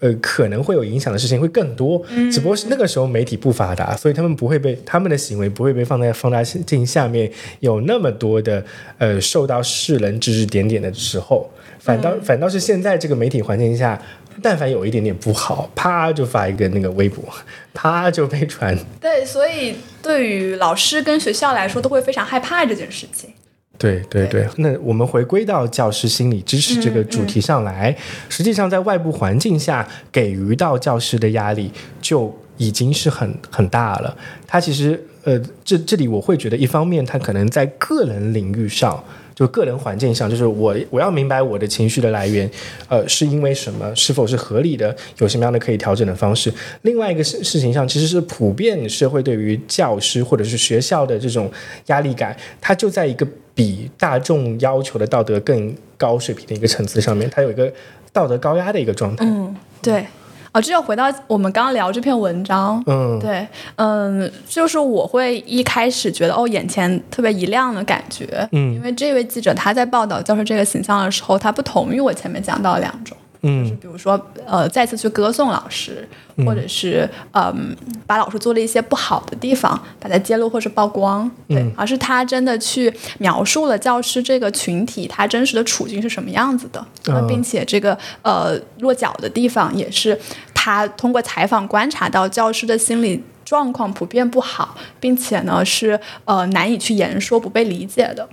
[0.00, 2.00] 呃，可能会有影响的事情会更多，
[2.32, 7.30] 只不过是那个时候媒体不发达，所以他们不会被他们的行为不会被放在放大镜下面
[7.60, 8.64] 有那么多的
[8.98, 14.00] 呃受到世人指指点点的时候，反倒、反倒是现在这个媒体环境下，
[14.40, 17.24] 但凡有一点点不好，啪就发一个那个微博，
[17.74, 18.76] 啪就被传。
[19.00, 23.30] 对，所以对于老师跟学校来说，都会非常害怕这件事情。
[23.78, 27.96] 对对对，那我们回归到教师心理支持这个主题上来，
[28.28, 31.70] 实际上在外部环境下给予到教师的压力
[32.02, 34.16] 就已经是很很大了。
[34.46, 39.02] 他其实呃，这这里我会觉得，一方面他可能在个人领域上。
[39.38, 42.50] 就个人环境上，就是我我要明白我的情绪的来源，
[42.88, 46.52] 呃，是因为什么，是否是合理的，有什么样的可以调整的方式。
[46.82, 51.48] 另外一个事事情上，其实是普遍社会对于教师或者是学校的这种
[51.86, 53.24] 压力感，它就在一个
[53.54, 57.72] 比大众要求的道德更高水平的一个层次上面，它有一个
[58.12, 59.24] 道德高压的一个状态。
[59.24, 60.04] 嗯，对。
[60.52, 68.74] 哦，这就回到我们刚刚聊这篇文章，嗯，对，嗯，就是我会一开始觉得哦，眼前特别一亮的感觉，嗯。
[68.74, 76.08] 因为这位记者他在报道教授这个形象的时候，他不同于我前面讲到的两种，嗯比如说呃，再次去歌颂老师，
[76.44, 90.18] 或者是嗯，把老师做了一些不好的地方，把它揭露或是曝光，对，嗯而是他真的去描述了教师这个群体他真实的处境是什么样子的，那、并且这个呃落脚的地方也是
[90.52, 93.22] 他通过采访观察到教师的心理。
[93.44, 98.28] 状况普遍不好，并且呢是呃难以去言说、不被理解的。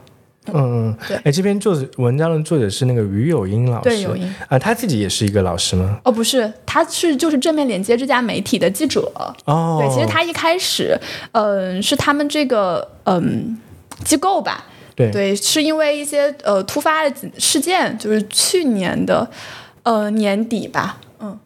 [0.54, 1.18] 嗯，对。
[1.24, 4.34] 哎，这篇作者文章的作者是那个于有英老师，对有英。
[4.48, 6.00] 啊，他自己也是一个老师吗？
[6.04, 9.12] 哦，不是，他是就是正面连接这家媒体的记者。
[9.46, 10.98] 哦，对，其实他一开始，
[11.32, 13.58] 嗯、是他们这个嗯、
[14.04, 15.12] 机构吧，对。
[15.12, 19.30] 对，是因为一些呃突发的事件，就是去年的
[19.84, 21.38] 呃年底吧，嗯，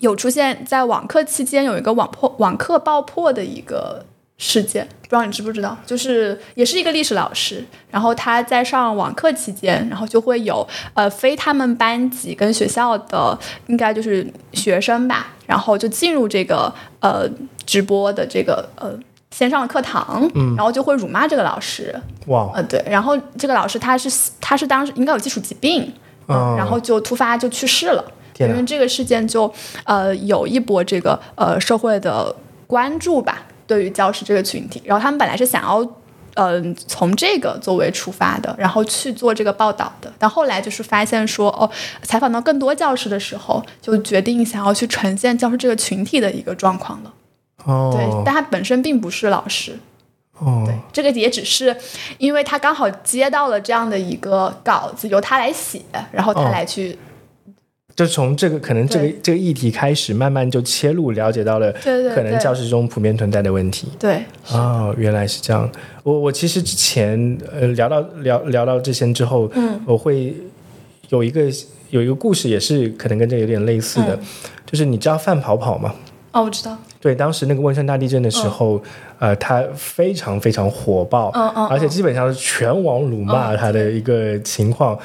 [0.00, 4.04] 有出现在网课期间有一个网破网课爆破的一个
[4.42, 5.76] 事件，不知道你知不知道？
[5.84, 17.28] 就是也是一个历史老师，然后他在上网课期间，然后就会有呃非他们班级跟学校的应该就是学生吧，然后就进入这个呃
[17.66, 18.98] 直播的这个呃。
[19.32, 21.94] 线上的课堂，嗯然后就会辱骂这个老师，
[22.26, 24.10] 哇，呃，对，然后这个老师他是
[24.40, 25.88] 他是当时应该有基础疾病，
[26.26, 28.04] 哦然后就突发就去世了。
[28.40, 29.50] 因为这个事件就
[29.84, 32.34] 呃有一波这个呃社会的
[32.66, 35.86] 关注吧，对于教师这个群体，然后他们本来是想要。
[36.34, 41.68] 嗯，从这个作为出发的，然后去做这个报道的，但后来就是发现说，哦，
[42.02, 47.12] 采访到更多教师的时候，就决定想要去呈现教师这个群体的一个状况了。
[47.64, 49.76] 哦，对，但他本身并不是老师，
[50.38, 51.76] 哦，对，这个也只是
[52.18, 56.96] 因为他刚好接到了这样的一个稿子，由他来写，然后他哦来去，
[58.00, 61.70] 就从这个可能这个这个议题开始，慢慢就切入，了解到了
[62.14, 63.88] 可能教室中普遍存在的问题。
[63.98, 65.70] 对，哦，原来是这样。
[66.02, 70.34] 我我其实之前呃聊到聊聊到这些之后，嗯，我会
[71.10, 71.42] 有一个
[71.90, 74.20] 有一个故事，也是可能跟这有点类似的，嗯
[74.64, 75.94] 就是你知道范跑跑吗？
[76.32, 78.82] 哦，我知道，对，当时那个汶川大地震的时候，
[79.18, 84.94] 呃，他非常非常火爆，嗯嗯，而且基本上是全网辱骂嗯他的一个情况。
[84.94, 85.00] 呃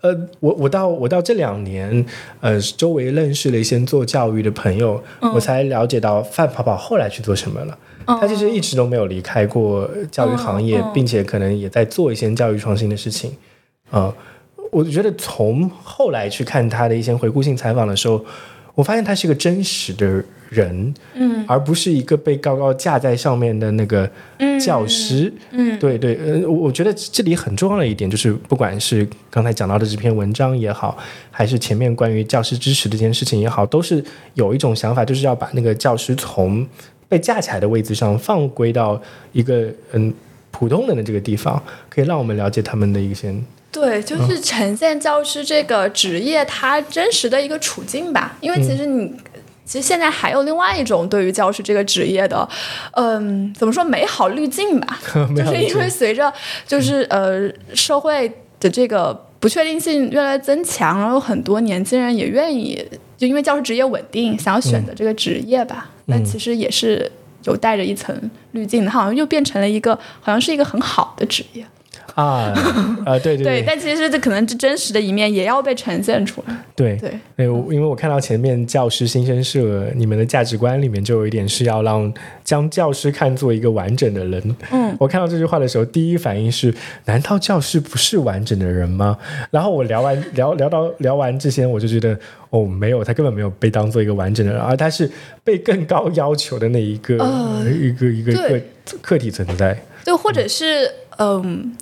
[0.00, 2.04] 呃，我我到我到这两年，
[2.40, 5.02] 呃，周围认识了一些做教育的朋友，
[5.34, 7.78] 我才了解到范跑跑后来去做什么了。
[8.06, 13.32] 嗯他其实一直都没有离开过教育行业，并且可能也在做一些教育创新的事情。
[13.90, 14.14] 啊、
[14.70, 18.24] 我觉得从后来去看他的一些回顾性采访的时候，
[18.76, 24.08] 我发现他是一个真实的人，嗯而不是一个被高高架在上面的那个
[24.38, 25.32] 嗯教师。
[25.50, 30.96] 嗯对对，呃，我我觉得这里很重要的一点就是，不管是刚才讲到的这篇文章也好，
[31.30, 34.04] 还是前面关于教师支持这件事情也好，都是
[34.34, 36.66] 有一种想法，就是要把那个教师从
[37.08, 39.00] 被架起来的位置上放归到
[39.32, 40.12] 一个嗯
[40.50, 43.34] 普通人的这个地方，可以让我们了解他们的一些
[43.76, 48.34] 对，就是呈现教师这个职业他真实的一个处境吧。
[48.40, 49.12] 因为其实你，
[49.66, 52.48] 其实现在还有另外一种对于教师这个职业的，
[52.92, 54.98] 嗯，怎么说美好滤镜吧？
[55.36, 56.32] 就是因为随着
[56.66, 58.26] 就是呃社会
[58.58, 62.82] 的这个不确定性越来越增强，然后很多年轻人也愿意
[63.18, 65.90] 就因为教师职业稳定，想要选择这个职业吧。
[66.06, 67.10] 那、其实也是
[67.44, 68.18] 有带着一层
[68.52, 71.66] 滤镜的，它好像又变成了一个好像是一个很好的职业。
[72.16, 72.52] 啊
[73.04, 76.56] 啊，对对 对，但其实这可能这真实的一面也要被呈现出来。
[76.74, 77.10] 对对，
[77.46, 82.12] 因为我看到前面教师新生社，你们的价值观里面就有一点是要让
[82.42, 84.56] 将教师看作一个完整的人。
[84.72, 89.18] 嗯，我看到这句话的时候，第一反应是：难道教师不是完整的人吗？
[89.50, 95.10] 然后我聊完聊聊到聊完这些，我就觉得哦，没有，他根本没有被当做一个完整的人，而他是
[95.44, 98.66] 被更高要求的那一个、呃一个一个对个
[99.02, 99.78] 客体存在。
[100.04, 101.74] 对，或者是嗯，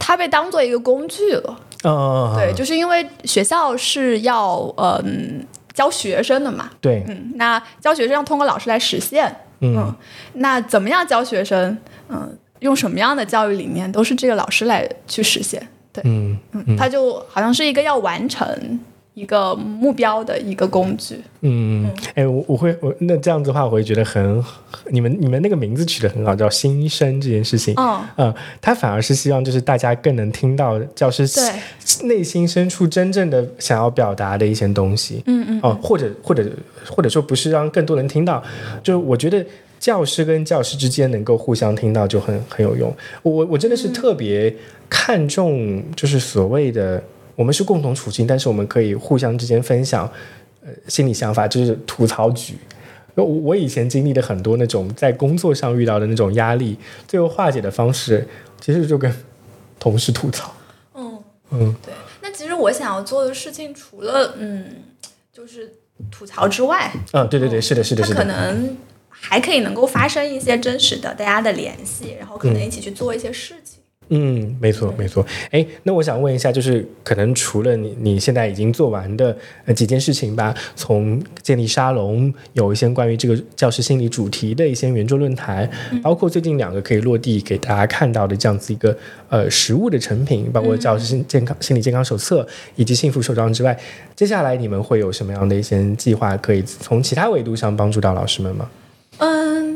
[0.00, 1.60] 他被当做一个工具了。
[1.84, 9.76] 嗯、对，就是因为学校是要嗯教学生的嘛，对，嗯，那教学生要通过老师来实现，嗯。
[9.76, 9.94] 嗯，
[10.34, 11.78] 那怎么样教学生，
[12.08, 15.66] 嗯，用什么样的教育理念，都是这个老师来去实现。
[15.92, 18.46] 对，嗯嗯，他就好像是一个要完成
[19.20, 21.20] 一个目标的一个工具。
[21.42, 24.42] 嗯，哎，我我会我那这样子的话，我会觉得很，
[24.90, 31.28] 你们你们那个名字取得很好，叫新生这件事情，嗯，嗯，他反而是希望就是大家更能听到教师，
[32.04, 36.50] 内心深处真正的想要表达的一些东西，嗯嗯，哦，或者或者
[36.88, 38.42] 或者说不是让更多人听到，
[38.82, 39.44] 就是我觉得
[39.78, 42.94] 教师跟教师之间能够互相听到就很很有用。
[43.22, 44.54] 我我真的是特别
[44.90, 47.02] 看重，就是所谓的
[47.40, 50.06] 我们是共同处境，但是我们可以互相之间分享
[50.62, 52.54] 呃心理想法，就是吐槽局。
[53.14, 56.76] 我我以前经历的很多那种在工作上遇到的那种压力，
[57.08, 58.28] 最后化解的方式，
[58.60, 59.10] 其实就跟
[59.78, 60.52] 同事吐槽。
[60.94, 61.18] 嗯。
[61.50, 64.66] 嗯对，那其实我想要做的事情，除了嗯，
[65.32, 65.72] 就是
[66.10, 68.34] 吐槽之外，嗯，对对对，是的，是的，它可是的。
[68.34, 68.76] 能
[69.08, 73.79] 还可以能够发生一些真实的大家的联系，然后可能一起去做一些事情。
[73.79, 73.79] 嗯，
[74.60, 75.24] 没错，没错。
[75.50, 79.36] 哎，那我想问一下，就是可能除了你你现在已经做完的
[79.66, 85.70] 呃几件事情吧，从建立沙龙，有一些关于这个教师心理主题的一些圆桌论坛，
[86.02, 88.96] 包括最近两个可以落地给大家看到的这样子一个
[89.28, 93.78] 呃实物的成品，包括教师心健康心理健康手册以及幸福手账之外，
[94.16, 98.68] 接下来你们会有什么样的一些计划，可以从其他维度上帮助到老师们吗？
[99.18, 99.69] 嗯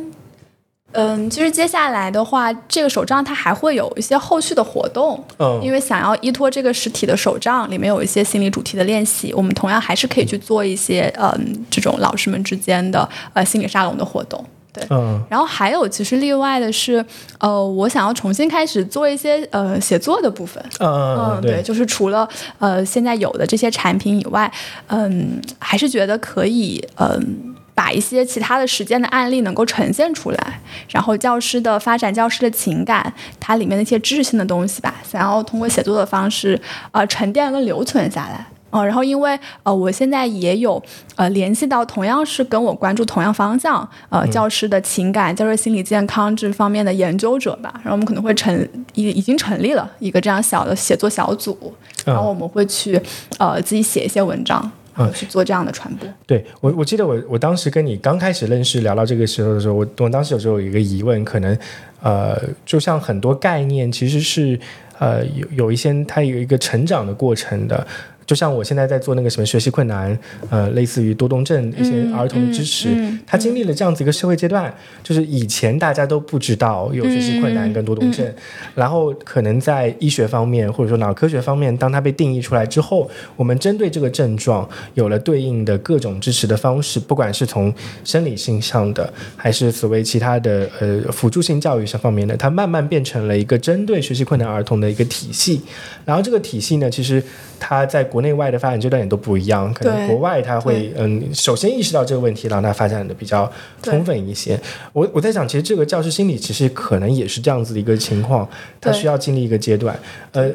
[0.95, 14.45] 嗯，其实接下来的话，这个手账它还会有一些后续的活动，嗯因为想要依托这个实体的手账，里面有一些心理主题的练习，我们同样还是可以去做一些嗯这种老师们之间的呃心理沙龙的活动。
[14.73, 17.05] 对，嗯然后还有其实例外的是，
[17.39, 20.61] 呃，我想要重新开始做一些呃写作的部分。
[20.81, 22.29] 嗯嗯，对，就是除了
[22.59, 24.51] 呃现在有的这些产品以外，
[24.89, 36.61] 嗯，还是觉得可以嗯把一些其他的实践的案例能够呈现出来，然后教师的发展、教师的情感，它里面的一些知识性的东西吧，想要通过写作的方式，
[36.93, 38.47] 呃，沉淀跟留存下来。
[38.77, 40.83] 嗯，然后因为呃，我现在也有
[41.15, 51.73] 呃联系到同样是跟我关注同样方向呃教师的情感、教师心理健康这方面的研究者吧，然后我们可能会成已已经成立了一个这样小的写作小组，
[52.05, 53.01] 然后我们会去
[53.39, 54.61] 呃自己写一些文章。
[54.65, 54.71] 嗯，
[55.13, 56.09] 去做这样的传播。
[56.27, 61.57] 对我，我记得我我当时跟你刚开始认识聊到这个时候的时候，我我当时有时候有一个疑问，可能
[62.03, 64.59] 呃，就像很多概念其实是
[64.99, 67.87] 呃有有一些它有一个成长的过程的。
[68.27, 70.19] 就像我现在在做那个什么学习困难，
[70.51, 72.89] 呃，类似于多动症一些儿童的支持，
[73.27, 74.73] 他经历了这样子一个社会阶段，
[75.03, 78.27] 就是以前大家都不知道有学习困难跟多动症，
[78.75, 87.73] 然后可能在医学方面或者说脑科学方面，当它被定义出来之后，我们针对这个症状有了对应的各种支持的方式，不管是从
[88.05, 95.61] 生理性上的，还是所谓其他的呃辅助性教育上方面的，它慢慢变成了一个针对学习困难儿童的一个体系，
[96.05, 97.23] 然后这个体系呢，其实
[97.59, 103.51] 它在国内外的发展阶段也都不一样，可能国外他会嗯，首先意识到这个问题，让它发展的比较
[103.83, 104.57] 充分一些。
[104.93, 108.49] 我我在想，其实这个教师心理其实可能也是这样子的一个情况，
[108.81, 109.99] 它需要经历一个阶段。
[110.31, 110.49] 呃，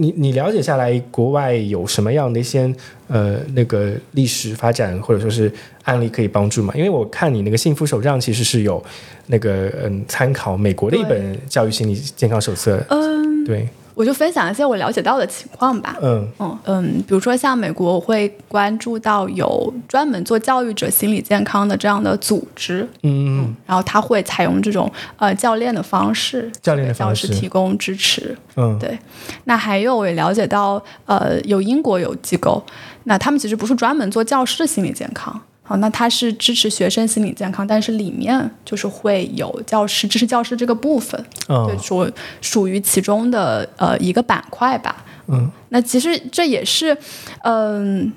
[0.00, 2.74] 你你了解下来，国外有什么样的一些
[3.06, 5.48] 呃那个历史发展或者说是
[5.84, 6.74] 案例可以帮助吗？
[6.76, 8.82] 因为我看你那个幸福手账其实是有
[9.28, 13.68] 那个嗯参考美国的一本教育心理健康手册，嗯，对。
[13.96, 15.96] 我就分享一些我了解到的情况吧。
[16.02, 22.86] 嗯嗯嗯，比如说像美国，我会关注到有专门做教育者心理健康的这样的组织。
[23.02, 28.36] 嗯嗯，然后他会采用这种呃教练的方式，教练的方式提供支持。
[28.56, 28.98] 嗯，对。
[29.44, 32.62] 那还有我也了解到，呃，有英国有机构，
[33.04, 35.40] 那他们其实不是专门做教师的心理健康。
[35.66, 42.10] 好，那它是支持学生心理健康，但是里面就是会有教师支持教师这个部分，就，属
[42.40, 45.04] 属于其中的呃一个板块吧。
[45.26, 46.96] 嗯，那其实这也是，
[47.42, 48.12] 嗯。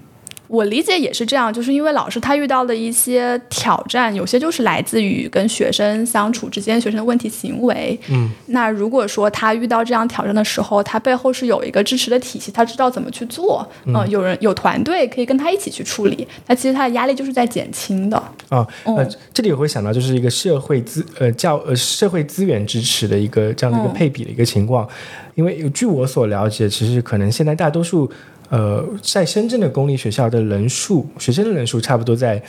[0.49, 7.97] 我理解也是这样，就是因为老师他遇到的一些挑战，有些就是来自于跟学生相处之间学生的问题行为。
[8.09, 13.63] 嗯，那如果说他遇到这样挑战的时候，他背后是有一个支持的体系，他知道怎么去做。
[13.85, 18.17] 嗯，有人有团队可以跟他一起去处理，那其实他的压力就是在减轻的。
[18.49, 24.89] 啊，呃，这里我会想到就是一个社会资呃教呃社会资源支持的一个这样的一个配比的一个情况，
[25.35, 28.11] 因为据我所了解，其实可能现在大多数。
[28.49, 32.41] 呃，在深圳的公立学校的人数，学生的人数差不多在。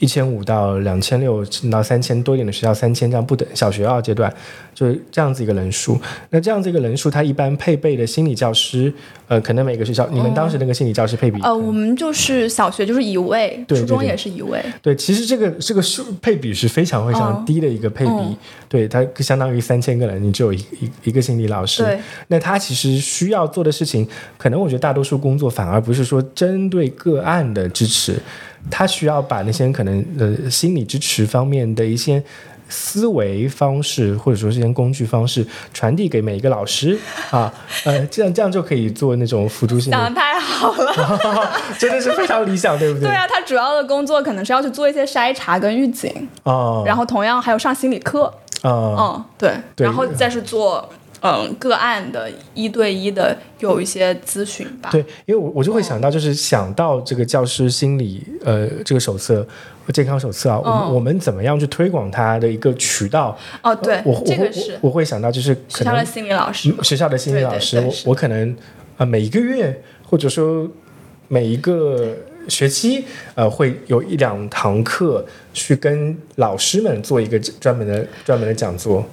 [0.00, 3.46] 一千五到两千六到三千多一点的学校，三千这样不等。
[3.54, 4.32] 小学二阶段
[4.74, 6.00] 就是这样子一个人数。
[6.30, 8.92] 那这样子一个人数，它一般配备的心理教师，
[9.28, 11.40] 呃，可能每个学校，你们当时那个心理教师配比？
[11.42, 14.60] 呃，我们就是小学就是一位，初中也是一位。
[14.82, 18.36] 对，其实这个这个数配比是非常非常低的一个配比。
[18.68, 21.82] 对，它相当于三千个人，你只有一一一个心理老师。
[21.82, 21.98] 对。
[22.28, 28.18] 那他其实需要做的事情，可能我觉得大多数工作反而不是说针对个案的支持。
[28.70, 32.22] 他需要把那些可能呃心理支持方面的一些
[32.68, 36.98] 思维方式，或者说这些工具方式传递给每一个老师
[37.30, 37.52] 啊，
[37.84, 39.90] 呃，这样这样就可以做那种辅助性。
[39.90, 43.08] 想的太好了， 真的是非常理想，对不对？
[43.08, 48.32] 对啊，他主要的工作可能是要去做一些筛查跟预警哦，然后同样还有上心理课
[48.62, 50.88] 哦，嗯，对，然后再是做。
[51.22, 54.88] 嗯，个案的一对一的有一些咨询吧。
[54.90, 59.46] 对，因为我我就会想到，就是想到这个教师心理呃这个手册
[59.84, 63.36] 和健康手册啊，我们我们怎么样去推广它的一个渠道？
[63.62, 68.56] 哦，对，我这个是我会想到就是学校的心理老师，学校的心理老师，我我可能
[68.96, 70.66] 呃每一个月或者说
[71.28, 72.16] 每一个
[72.48, 73.04] 学期
[73.34, 79.04] 呃会有一两堂课去跟老师们做一个专门的专门的讲座。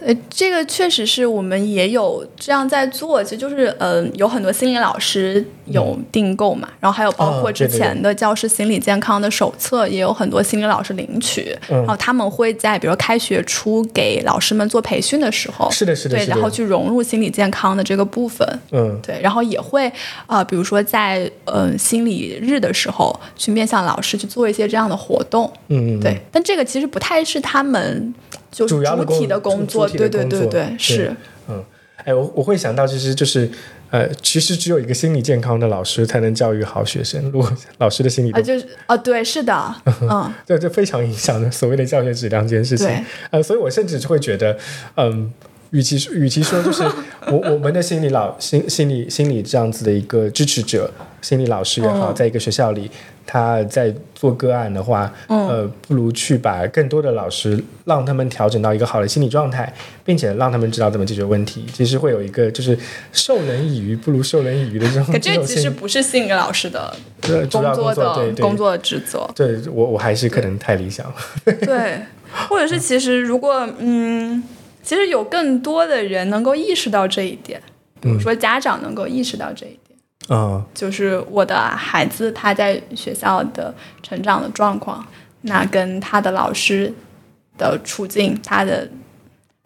[0.00, 19.92] 对，这个确实是我们也有这样在做，其实就是，嗯，有很多心理老师有订购嘛，然后还有包括之前的教师心理健康的手册，也有很多心理老师领取，然后他们会在比如开学初给老师们做培训的时候，是的，是的，对，然后去融入心理健康的这个部分，嗯，对，然后也会
[20.26, 28.14] 啊，比如说在嗯心理日的时候去面向老师去做一些这样的活动，嗯嗯，对，但这个其实不太是他们。
[28.50, 31.14] 就主体的工作，对对对对，是，
[31.48, 31.64] 嗯，
[32.04, 33.48] 哎，我我会想到，其实就是，
[33.90, 37.30] 呃，其实只有一个心理健康的老师才能教育好学生。
[37.30, 42.88] 如果老师的心理啊，就是啊，对，是的， 嗯， 对这非常影响的所谓的教学质量这件事情。
[43.30, 44.58] 呃，所以我甚至会觉得，
[44.96, 45.32] 嗯，
[45.70, 46.82] 与其与其说就是
[47.28, 50.90] 我我们的心理老心心理心理这样子的一个支持者，
[51.22, 52.90] 心理老师也好，在一个学校里。
[53.32, 59.72] 他在做个案的话，呃，不如去把更多的老师让他们调整到一个好的心理状态，
[60.04, 61.64] 并且让他们知道怎么解决问题。
[61.72, 62.76] 其实会有一个就是
[63.12, 65.04] 授人以鱼不如授人以渔的这种。
[65.12, 66.92] 可这其实不是性格老师的
[67.52, 69.30] 工作的工作的职责。
[69.32, 71.14] 对我我还是可能太理想了。
[71.44, 72.00] 对，
[72.48, 74.42] 或者是其实如果嗯，
[74.82, 77.62] 其实有更多的人能够意识到这一点，
[78.00, 79.79] 比如说家长能够意识到这一点。
[80.32, 85.04] 嗯，就是我的孩子他在学校的成长的状况，
[85.42, 86.94] 那跟他的老师
[87.58, 88.88] 的处境、他的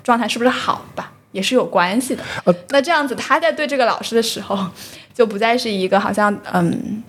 [0.02, 2.24] 状态是不是好吧，也是有关系的。
[2.70, 4.66] 那这样子他在对这个老师的时候，
[5.12, 7.02] 就不再是一个好像嗯，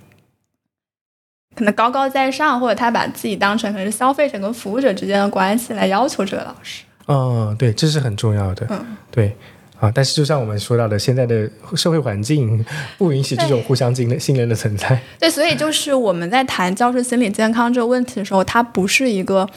[1.56, 6.84] 可能高高在上，或者他把自己当成可能是消费者跟服务者之间的关系来要求这个老师。
[7.08, 8.68] 嗯，对，这是很重要的。
[8.70, 9.38] 嗯，对。
[9.80, 12.66] 啊，但是就像我们说到的，现在的社会环境
[12.98, 15.00] 不允许这种互相信任、信任的存在。
[15.20, 19.48] 对，所以就是我们在谈教师心理健康这个问题的时候，它不是一个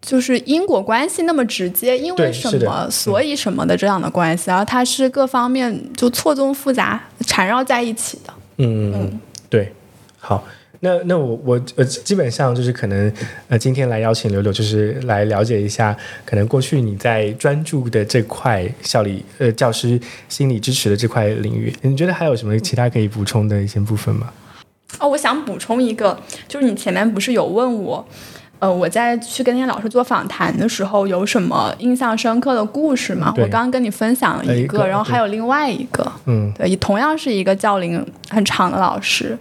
[0.00, 8.32] 就是因果关系那么直接，因为什么所以什么的这样的关系，而它是各方面就错综复杂缠绕在一起的。
[8.58, 9.72] 嗯嗯，对，
[10.18, 10.44] 好。
[10.84, 13.12] 那那我我呃基本上就是可能
[13.48, 24.32] 呃今天来邀请柳柳就是来了解一下可能过去你在专注的这块校里呃教师心理支持的这块领域，你觉得还有什么其他可以补充的一些部分吗？
[24.98, 28.04] 哦，我想补充一个，就是你前面不是有问我。
[28.62, 33.34] 呃，我在去跟那些老师做访谈的时候，有什么印象深刻的故事吗？
[33.36, 39.36] 我刚刚跟你分享了一个，然后还有另外一个，嗯，对，同样是一个教龄很长的老师，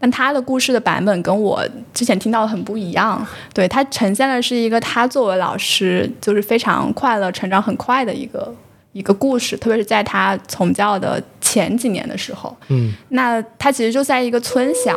[0.00, 3.24] 但他的故事的版本跟我之前听到的很不一样。
[3.52, 8.52] 对他呈现的是一个他作为老师就是非常快乐、成长很快的一个
[8.90, 14.92] 一个故事，特别是在他从教的前几年的时候，嗯，那他其实就在一个村小，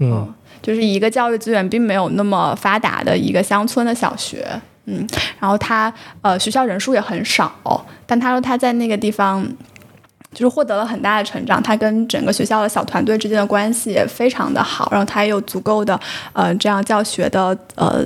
[0.00, 0.34] 嗯。
[0.60, 4.46] 就是一个教育资源并没有那么发达的一个乡村的小学，
[4.86, 5.06] 嗯，
[5.38, 5.92] 然后他
[6.22, 9.46] 呃学校人数也很少，但他说他在那个地方
[10.32, 15.98] 就是获得了很大的成长，他跟整个学校的小团队之间的关系也非常的好，然后他也有足够的
[16.32, 18.04] 呃这样教学的呃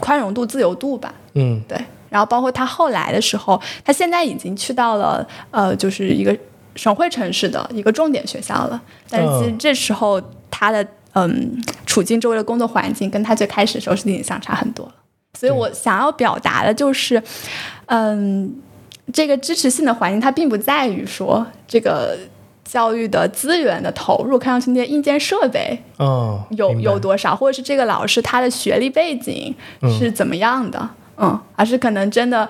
[0.00, 1.78] 宽容度、自由度吧，嗯，对，
[2.08, 6.36] 然后包括他后来的时候，他现在已经去到了呃就是一个
[6.74, 10.20] 省会城市的一个重点学校了，但是其实这时候
[10.50, 10.82] 他的。
[10.82, 10.88] 嗯，
[11.86, 14.94] 处境周围的工作环境跟他最开始的时候是已经相差很多了，
[15.38, 17.22] 所以我想要表达的就是，
[17.86, 18.54] 嗯，
[19.12, 22.18] 这个支持性的环境它并不在于说这个
[22.64, 29.54] 教育的资源的投入，看上去那些硬件设备哦有有多少，或者是这个老师他的学历背景
[29.98, 32.48] 是怎么样的，嗯，而是可能真的。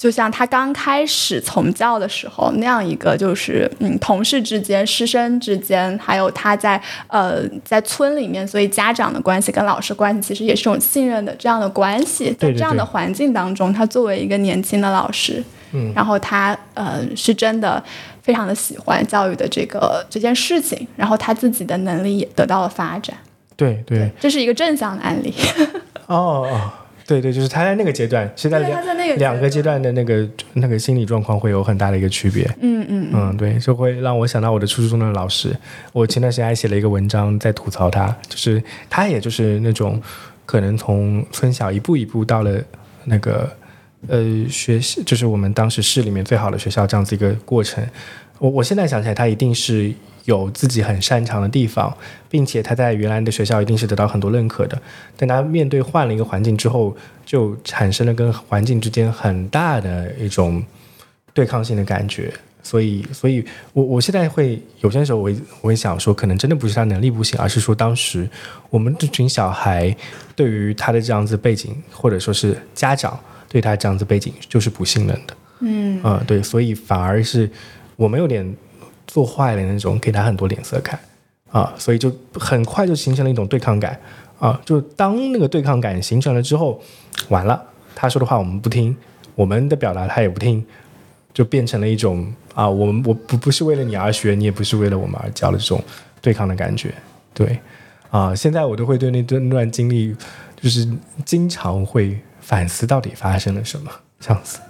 [0.00, 12.34] 就像他刚开始从教的时候那样一个，就是嗯，同事之间、师生之间，还有他在呃在村里面，所以家长的关系跟老师关系其实也是种信任的这样的关系。
[12.40, 17.82] 在这样的环境当中，他作为一个年轻的老师，嗯，然后他呃是真的
[18.22, 23.14] 非常的喜欢教育的这个这件事情，然后他自己的能力也得到了发展。
[23.54, 25.34] 对对，这是一个正向的案例。
[26.06, 26.72] 哦 哦。
[27.10, 32.48] 对对，就是他在那个阶段，是在两两个阶段的那个那个心理状况会有很大的一个区别。
[32.60, 35.50] 嗯嗯嗯，对，就会让我想到我的初中的老师。
[35.92, 40.00] 我前段时间还写了一个文章在吐槽他，就是他也就是那种
[40.46, 42.62] 可能从村小一步一步到了
[43.06, 43.50] 那个
[44.06, 47.84] 呃学习，就是我们当时市里面最好的学校这样子一个过程。
[48.38, 49.92] 我我现在想起来，他一定是。
[50.24, 51.96] 有自己很擅长的地方，
[52.28, 54.80] 并且他在原来的学校一定是得到很多认可的。
[55.16, 60.62] 但他面对换了一个环境之后，就产生了跟环境之间很大的一种
[61.32, 62.32] 对抗性的感觉。
[62.62, 63.42] 所以，所以
[63.72, 65.30] 我我现在会有些时候，我
[65.62, 68.28] 我会想说，可能真的不是他能力不行，而是说当时
[68.68, 69.96] 我们这群小孩
[70.36, 73.18] 对于他的这样子背景，或者说是家长
[73.48, 75.36] 对他这样子背景就是不信任的。
[75.60, 77.50] 嗯，啊，对，所以反而是
[77.96, 78.54] 我们有点。
[79.10, 80.98] 做坏了那种，给他很多脸色看，
[81.50, 83.98] 啊，所以就很快就形成了一种对抗感，
[84.38, 86.80] 啊，就当那个对抗感形成了之后，
[87.28, 87.60] 完了，
[87.96, 88.96] 他说的话我们不听，
[89.34, 90.64] 我们的表达他也不听，
[91.34, 95.82] 就变成了一种啊，我们我不不是为了你而学，你也不是为了我们而教的这种
[96.20, 96.94] 对抗的感觉，
[97.34, 97.58] 对，
[98.10, 100.14] 啊，现在我都会对那段段经历，
[100.60, 100.88] 就是
[101.24, 103.90] 经常会反思到底发生了什么
[104.20, 104.60] 这样子，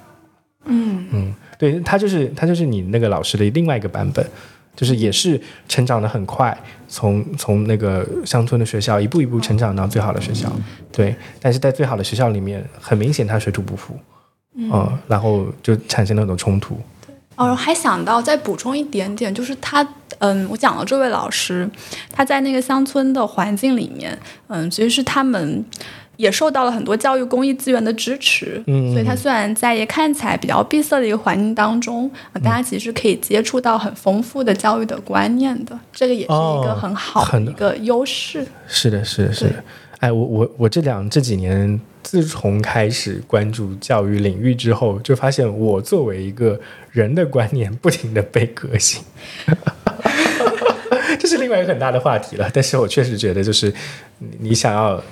[0.64, 1.34] 嗯嗯。
[1.58, 4.26] 对他就是他就是你那个老师的另外一个版本，
[4.74, 5.38] 就是也是
[5.68, 6.56] 成长的很快，
[6.88, 10.50] 从从那个乡村的学校一步一步成长到最好的学校，
[10.90, 13.94] 对，但是在最好的学校里面，很明显他水土不服，
[14.56, 16.80] 嗯，然后就产生了很多冲突。
[17.36, 19.86] 哦，还想到再补充一点点，就是他，
[20.20, 21.68] 嗯，我讲了这位老师，
[22.10, 25.62] 他在那个乡村的环境里面，嗯，其实是他们。
[26.20, 32.10] 也受到了很多教育公益资源的支持，嗯，所以它虽然在看起来比较闭塞的一个环境当中，
[32.44, 38.46] 大家其实可以接触到很丰富的教育的观念的，这个也是一个很好的一个优势。
[38.68, 39.64] 是的，是的，是的。
[40.00, 46.60] 哎，我我我这两这几年，自从开始关注教育领域之后，就发现我作为一个
[46.90, 49.02] 人的观念不停的被革新，
[51.18, 52.50] 这是另外一个很大的话题了。
[52.52, 53.72] 但是我确实觉得，就是
[54.38, 55.02] 你想要。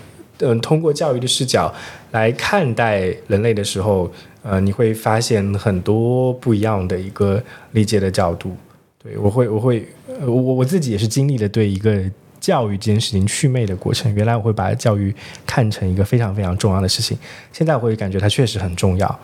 [0.40, 1.74] 嗯，通过教育的视角
[2.12, 4.08] 来看待人类的时候，
[4.42, 8.56] 呃，你会发现很多不一样的一个理解的角度。
[9.02, 9.88] 对我会，我会，
[10.20, 12.00] 我我自己也是经历了对一个
[12.40, 14.14] 教育这件事情祛魅的过程。
[14.14, 15.14] 原来我会把教育
[15.44, 17.18] 看成一个非常非常重要的事情，
[17.52, 19.20] 现在我会感觉它确实很重要，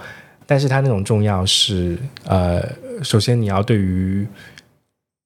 [0.46, 2.60] 但是它那种重要是，呃，
[3.02, 4.26] 首先你要对于，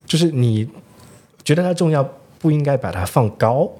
[0.05, 0.69] 就是你
[1.43, 2.07] 觉得它重要，
[2.39, 3.71] 不应该把它放高，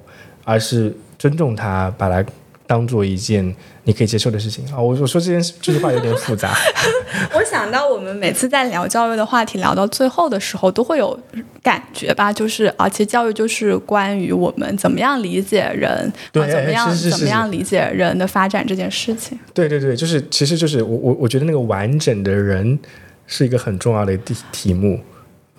[0.45, 0.97] 而是。
[1.19, 2.25] 尊重他，把它
[2.67, 3.55] 当做一件
[3.85, 4.79] 你可以接受的事情啊！
[4.79, 6.55] 我我说这件这句话有点复杂。
[7.35, 11.19] 我想到我们每次在聊教育的话题，聊到最后的时候，都会有
[11.63, 19.39] 感觉吧，就是啊，其实教育就是关于我们怎么样理解人，对怎么样怎么样理解人的发展这件事情。
[19.55, 22.79] 对对对，就是其实就是我我我觉得那个完整的人
[23.27, 25.01] 是一个很重要的题题目，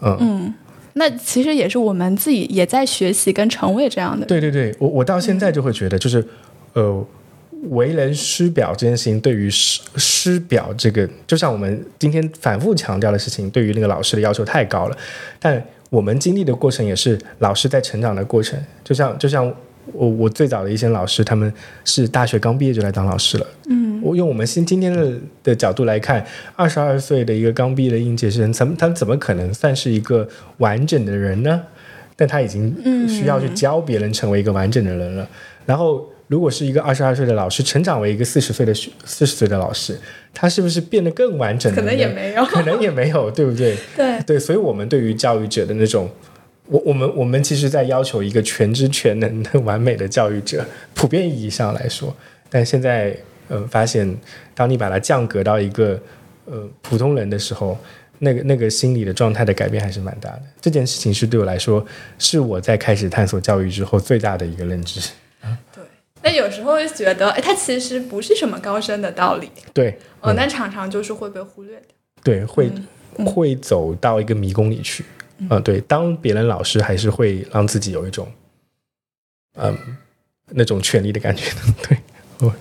[0.01, 0.53] 嗯。
[0.99, 4.25] 那其实也是我们自己也在学习跟成为这样的。
[4.25, 6.23] 对对对，我我到现在就会觉得，就是
[6.73, 7.07] 呃，
[7.69, 14.97] 为人师表这件事情，对于师师表这个，就像我们今天反复强调的事情，对于那个老师的要求太高了。
[15.39, 19.51] 但我们经历的过程也是老师在成长的过程，就像就像。
[19.93, 21.51] 我我最早的一些老师，他们
[21.85, 23.47] 是大学刚毕业就来当老师了。
[23.69, 25.13] 嗯，我用我们今今天的
[25.43, 26.25] 的角度来看，
[26.55, 30.27] 二十二岁的一个刚毕业的应届生，怎么他怎么可能算是一个
[30.57, 31.61] 完整的人呢？
[32.15, 32.75] 但他已经
[33.07, 35.27] 需要去教别人成为一个完整的人了。
[35.65, 39.97] 然后，如果是一个二十二岁的老师成长为一个四十岁的四十岁的老师，
[40.33, 41.73] 他是不是变得更完整？
[41.73, 43.77] 可能也没有，可能也没有，对不对？
[43.95, 46.09] 对对，所以我们对于教育者的那种。
[46.69, 50.63] 我我们我们其实，在要求一个全知全能的完美的教育者，
[50.93, 52.15] 普遍意义上来说，
[52.47, 53.17] 但现在，
[53.47, 54.15] 呃，发现，
[54.53, 55.99] 当你把它降格到一个，
[56.45, 57.75] 呃，普通人的时候，
[58.19, 60.43] 那个那个心理的状态的改变还是蛮大的。
[60.61, 61.83] 这件事情是对我来说，
[62.19, 65.01] 是我在开始探索教育之后最大的一个认知。
[65.73, 65.83] 对，
[66.21, 69.49] 那有时候会觉得，哎，它其实不是什么高深的道理。
[69.73, 71.85] 对，哦，但常常就是会被忽略的。
[72.23, 72.69] 对，会
[73.25, 75.03] 会走到一个迷宫里去。
[75.03, 75.18] 嗯，
[75.49, 78.29] 嗯对，当别人老师还是会让自己有一种，
[79.55, 79.77] 嗯，
[80.47, 81.61] 那种权利的感觉的。
[81.87, 81.97] 对，
[82.39, 82.51] 嗯，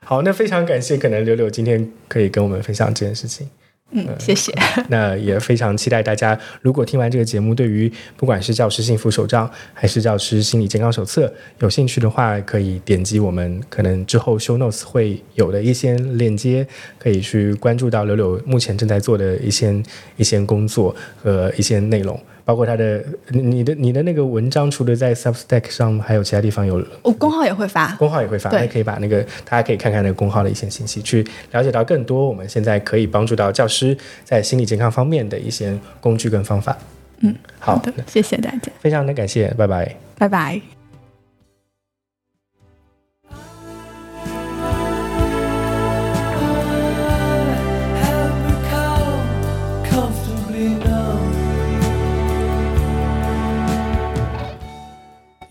[0.00, 3.48] 好，那非常感谢，可能柳柳今天可以跟我们分享这件事情。
[3.92, 4.52] 嗯，谢谢。
[4.88, 16.66] 那也非常期待大家，如果听完这个节目，对于不管是教师幸福手账还是教师心理健康手册有兴趣的话，可以点击我们可能之后 show notes 会有的一些链接，
[16.98, 19.80] 可以去关注到柳柳目前正在做的一些
[20.16, 22.20] 一些工作和一些内容。
[22.44, 26.84] 包括他的你的你的那个文章，除了在 Substack 上，还有其他地方有？
[27.02, 36.76] 我公号也会发，公号也会发，还可以把那个大家可以看看那个公号的一些信息，去了解到更多我们现在可以帮助到教师在心理健康方面的一些工具跟方法。
[37.20, 40.73] 嗯，好的，谢谢大家，非常的感谢，拜拜，拜拜。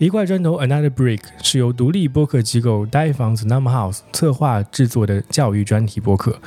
[0.04, 6.38] 一块砖头，Another Brick 是由独立播客机构 Die f o n s Number House 策划制作的教育专题播客。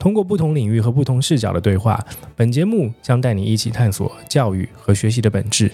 [0.00, 2.04] 通过不同领域和不同视角的对话，
[2.34, 5.70] 本节目将带你一起探索教育和学习的本质。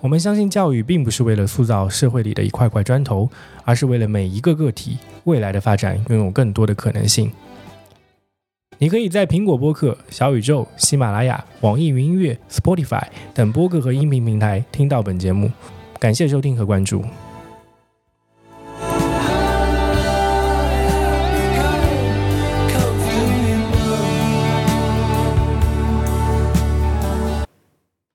[0.00, 3.28] 我们相信，教育并不是为了塑造社会里的一块块砖头，
[3.64, 7.32] 而是为了每一个个体未来的发展拥有更多的可能性。
[8.78, 13.02] 你可以在苹果播客、小宇宙、喜马拉雅、网易云音乐、Spotify
[13.34, 15.50] 等播客和音频平台听到本节目。
[16.06, 17.02] 感谢收听和关注。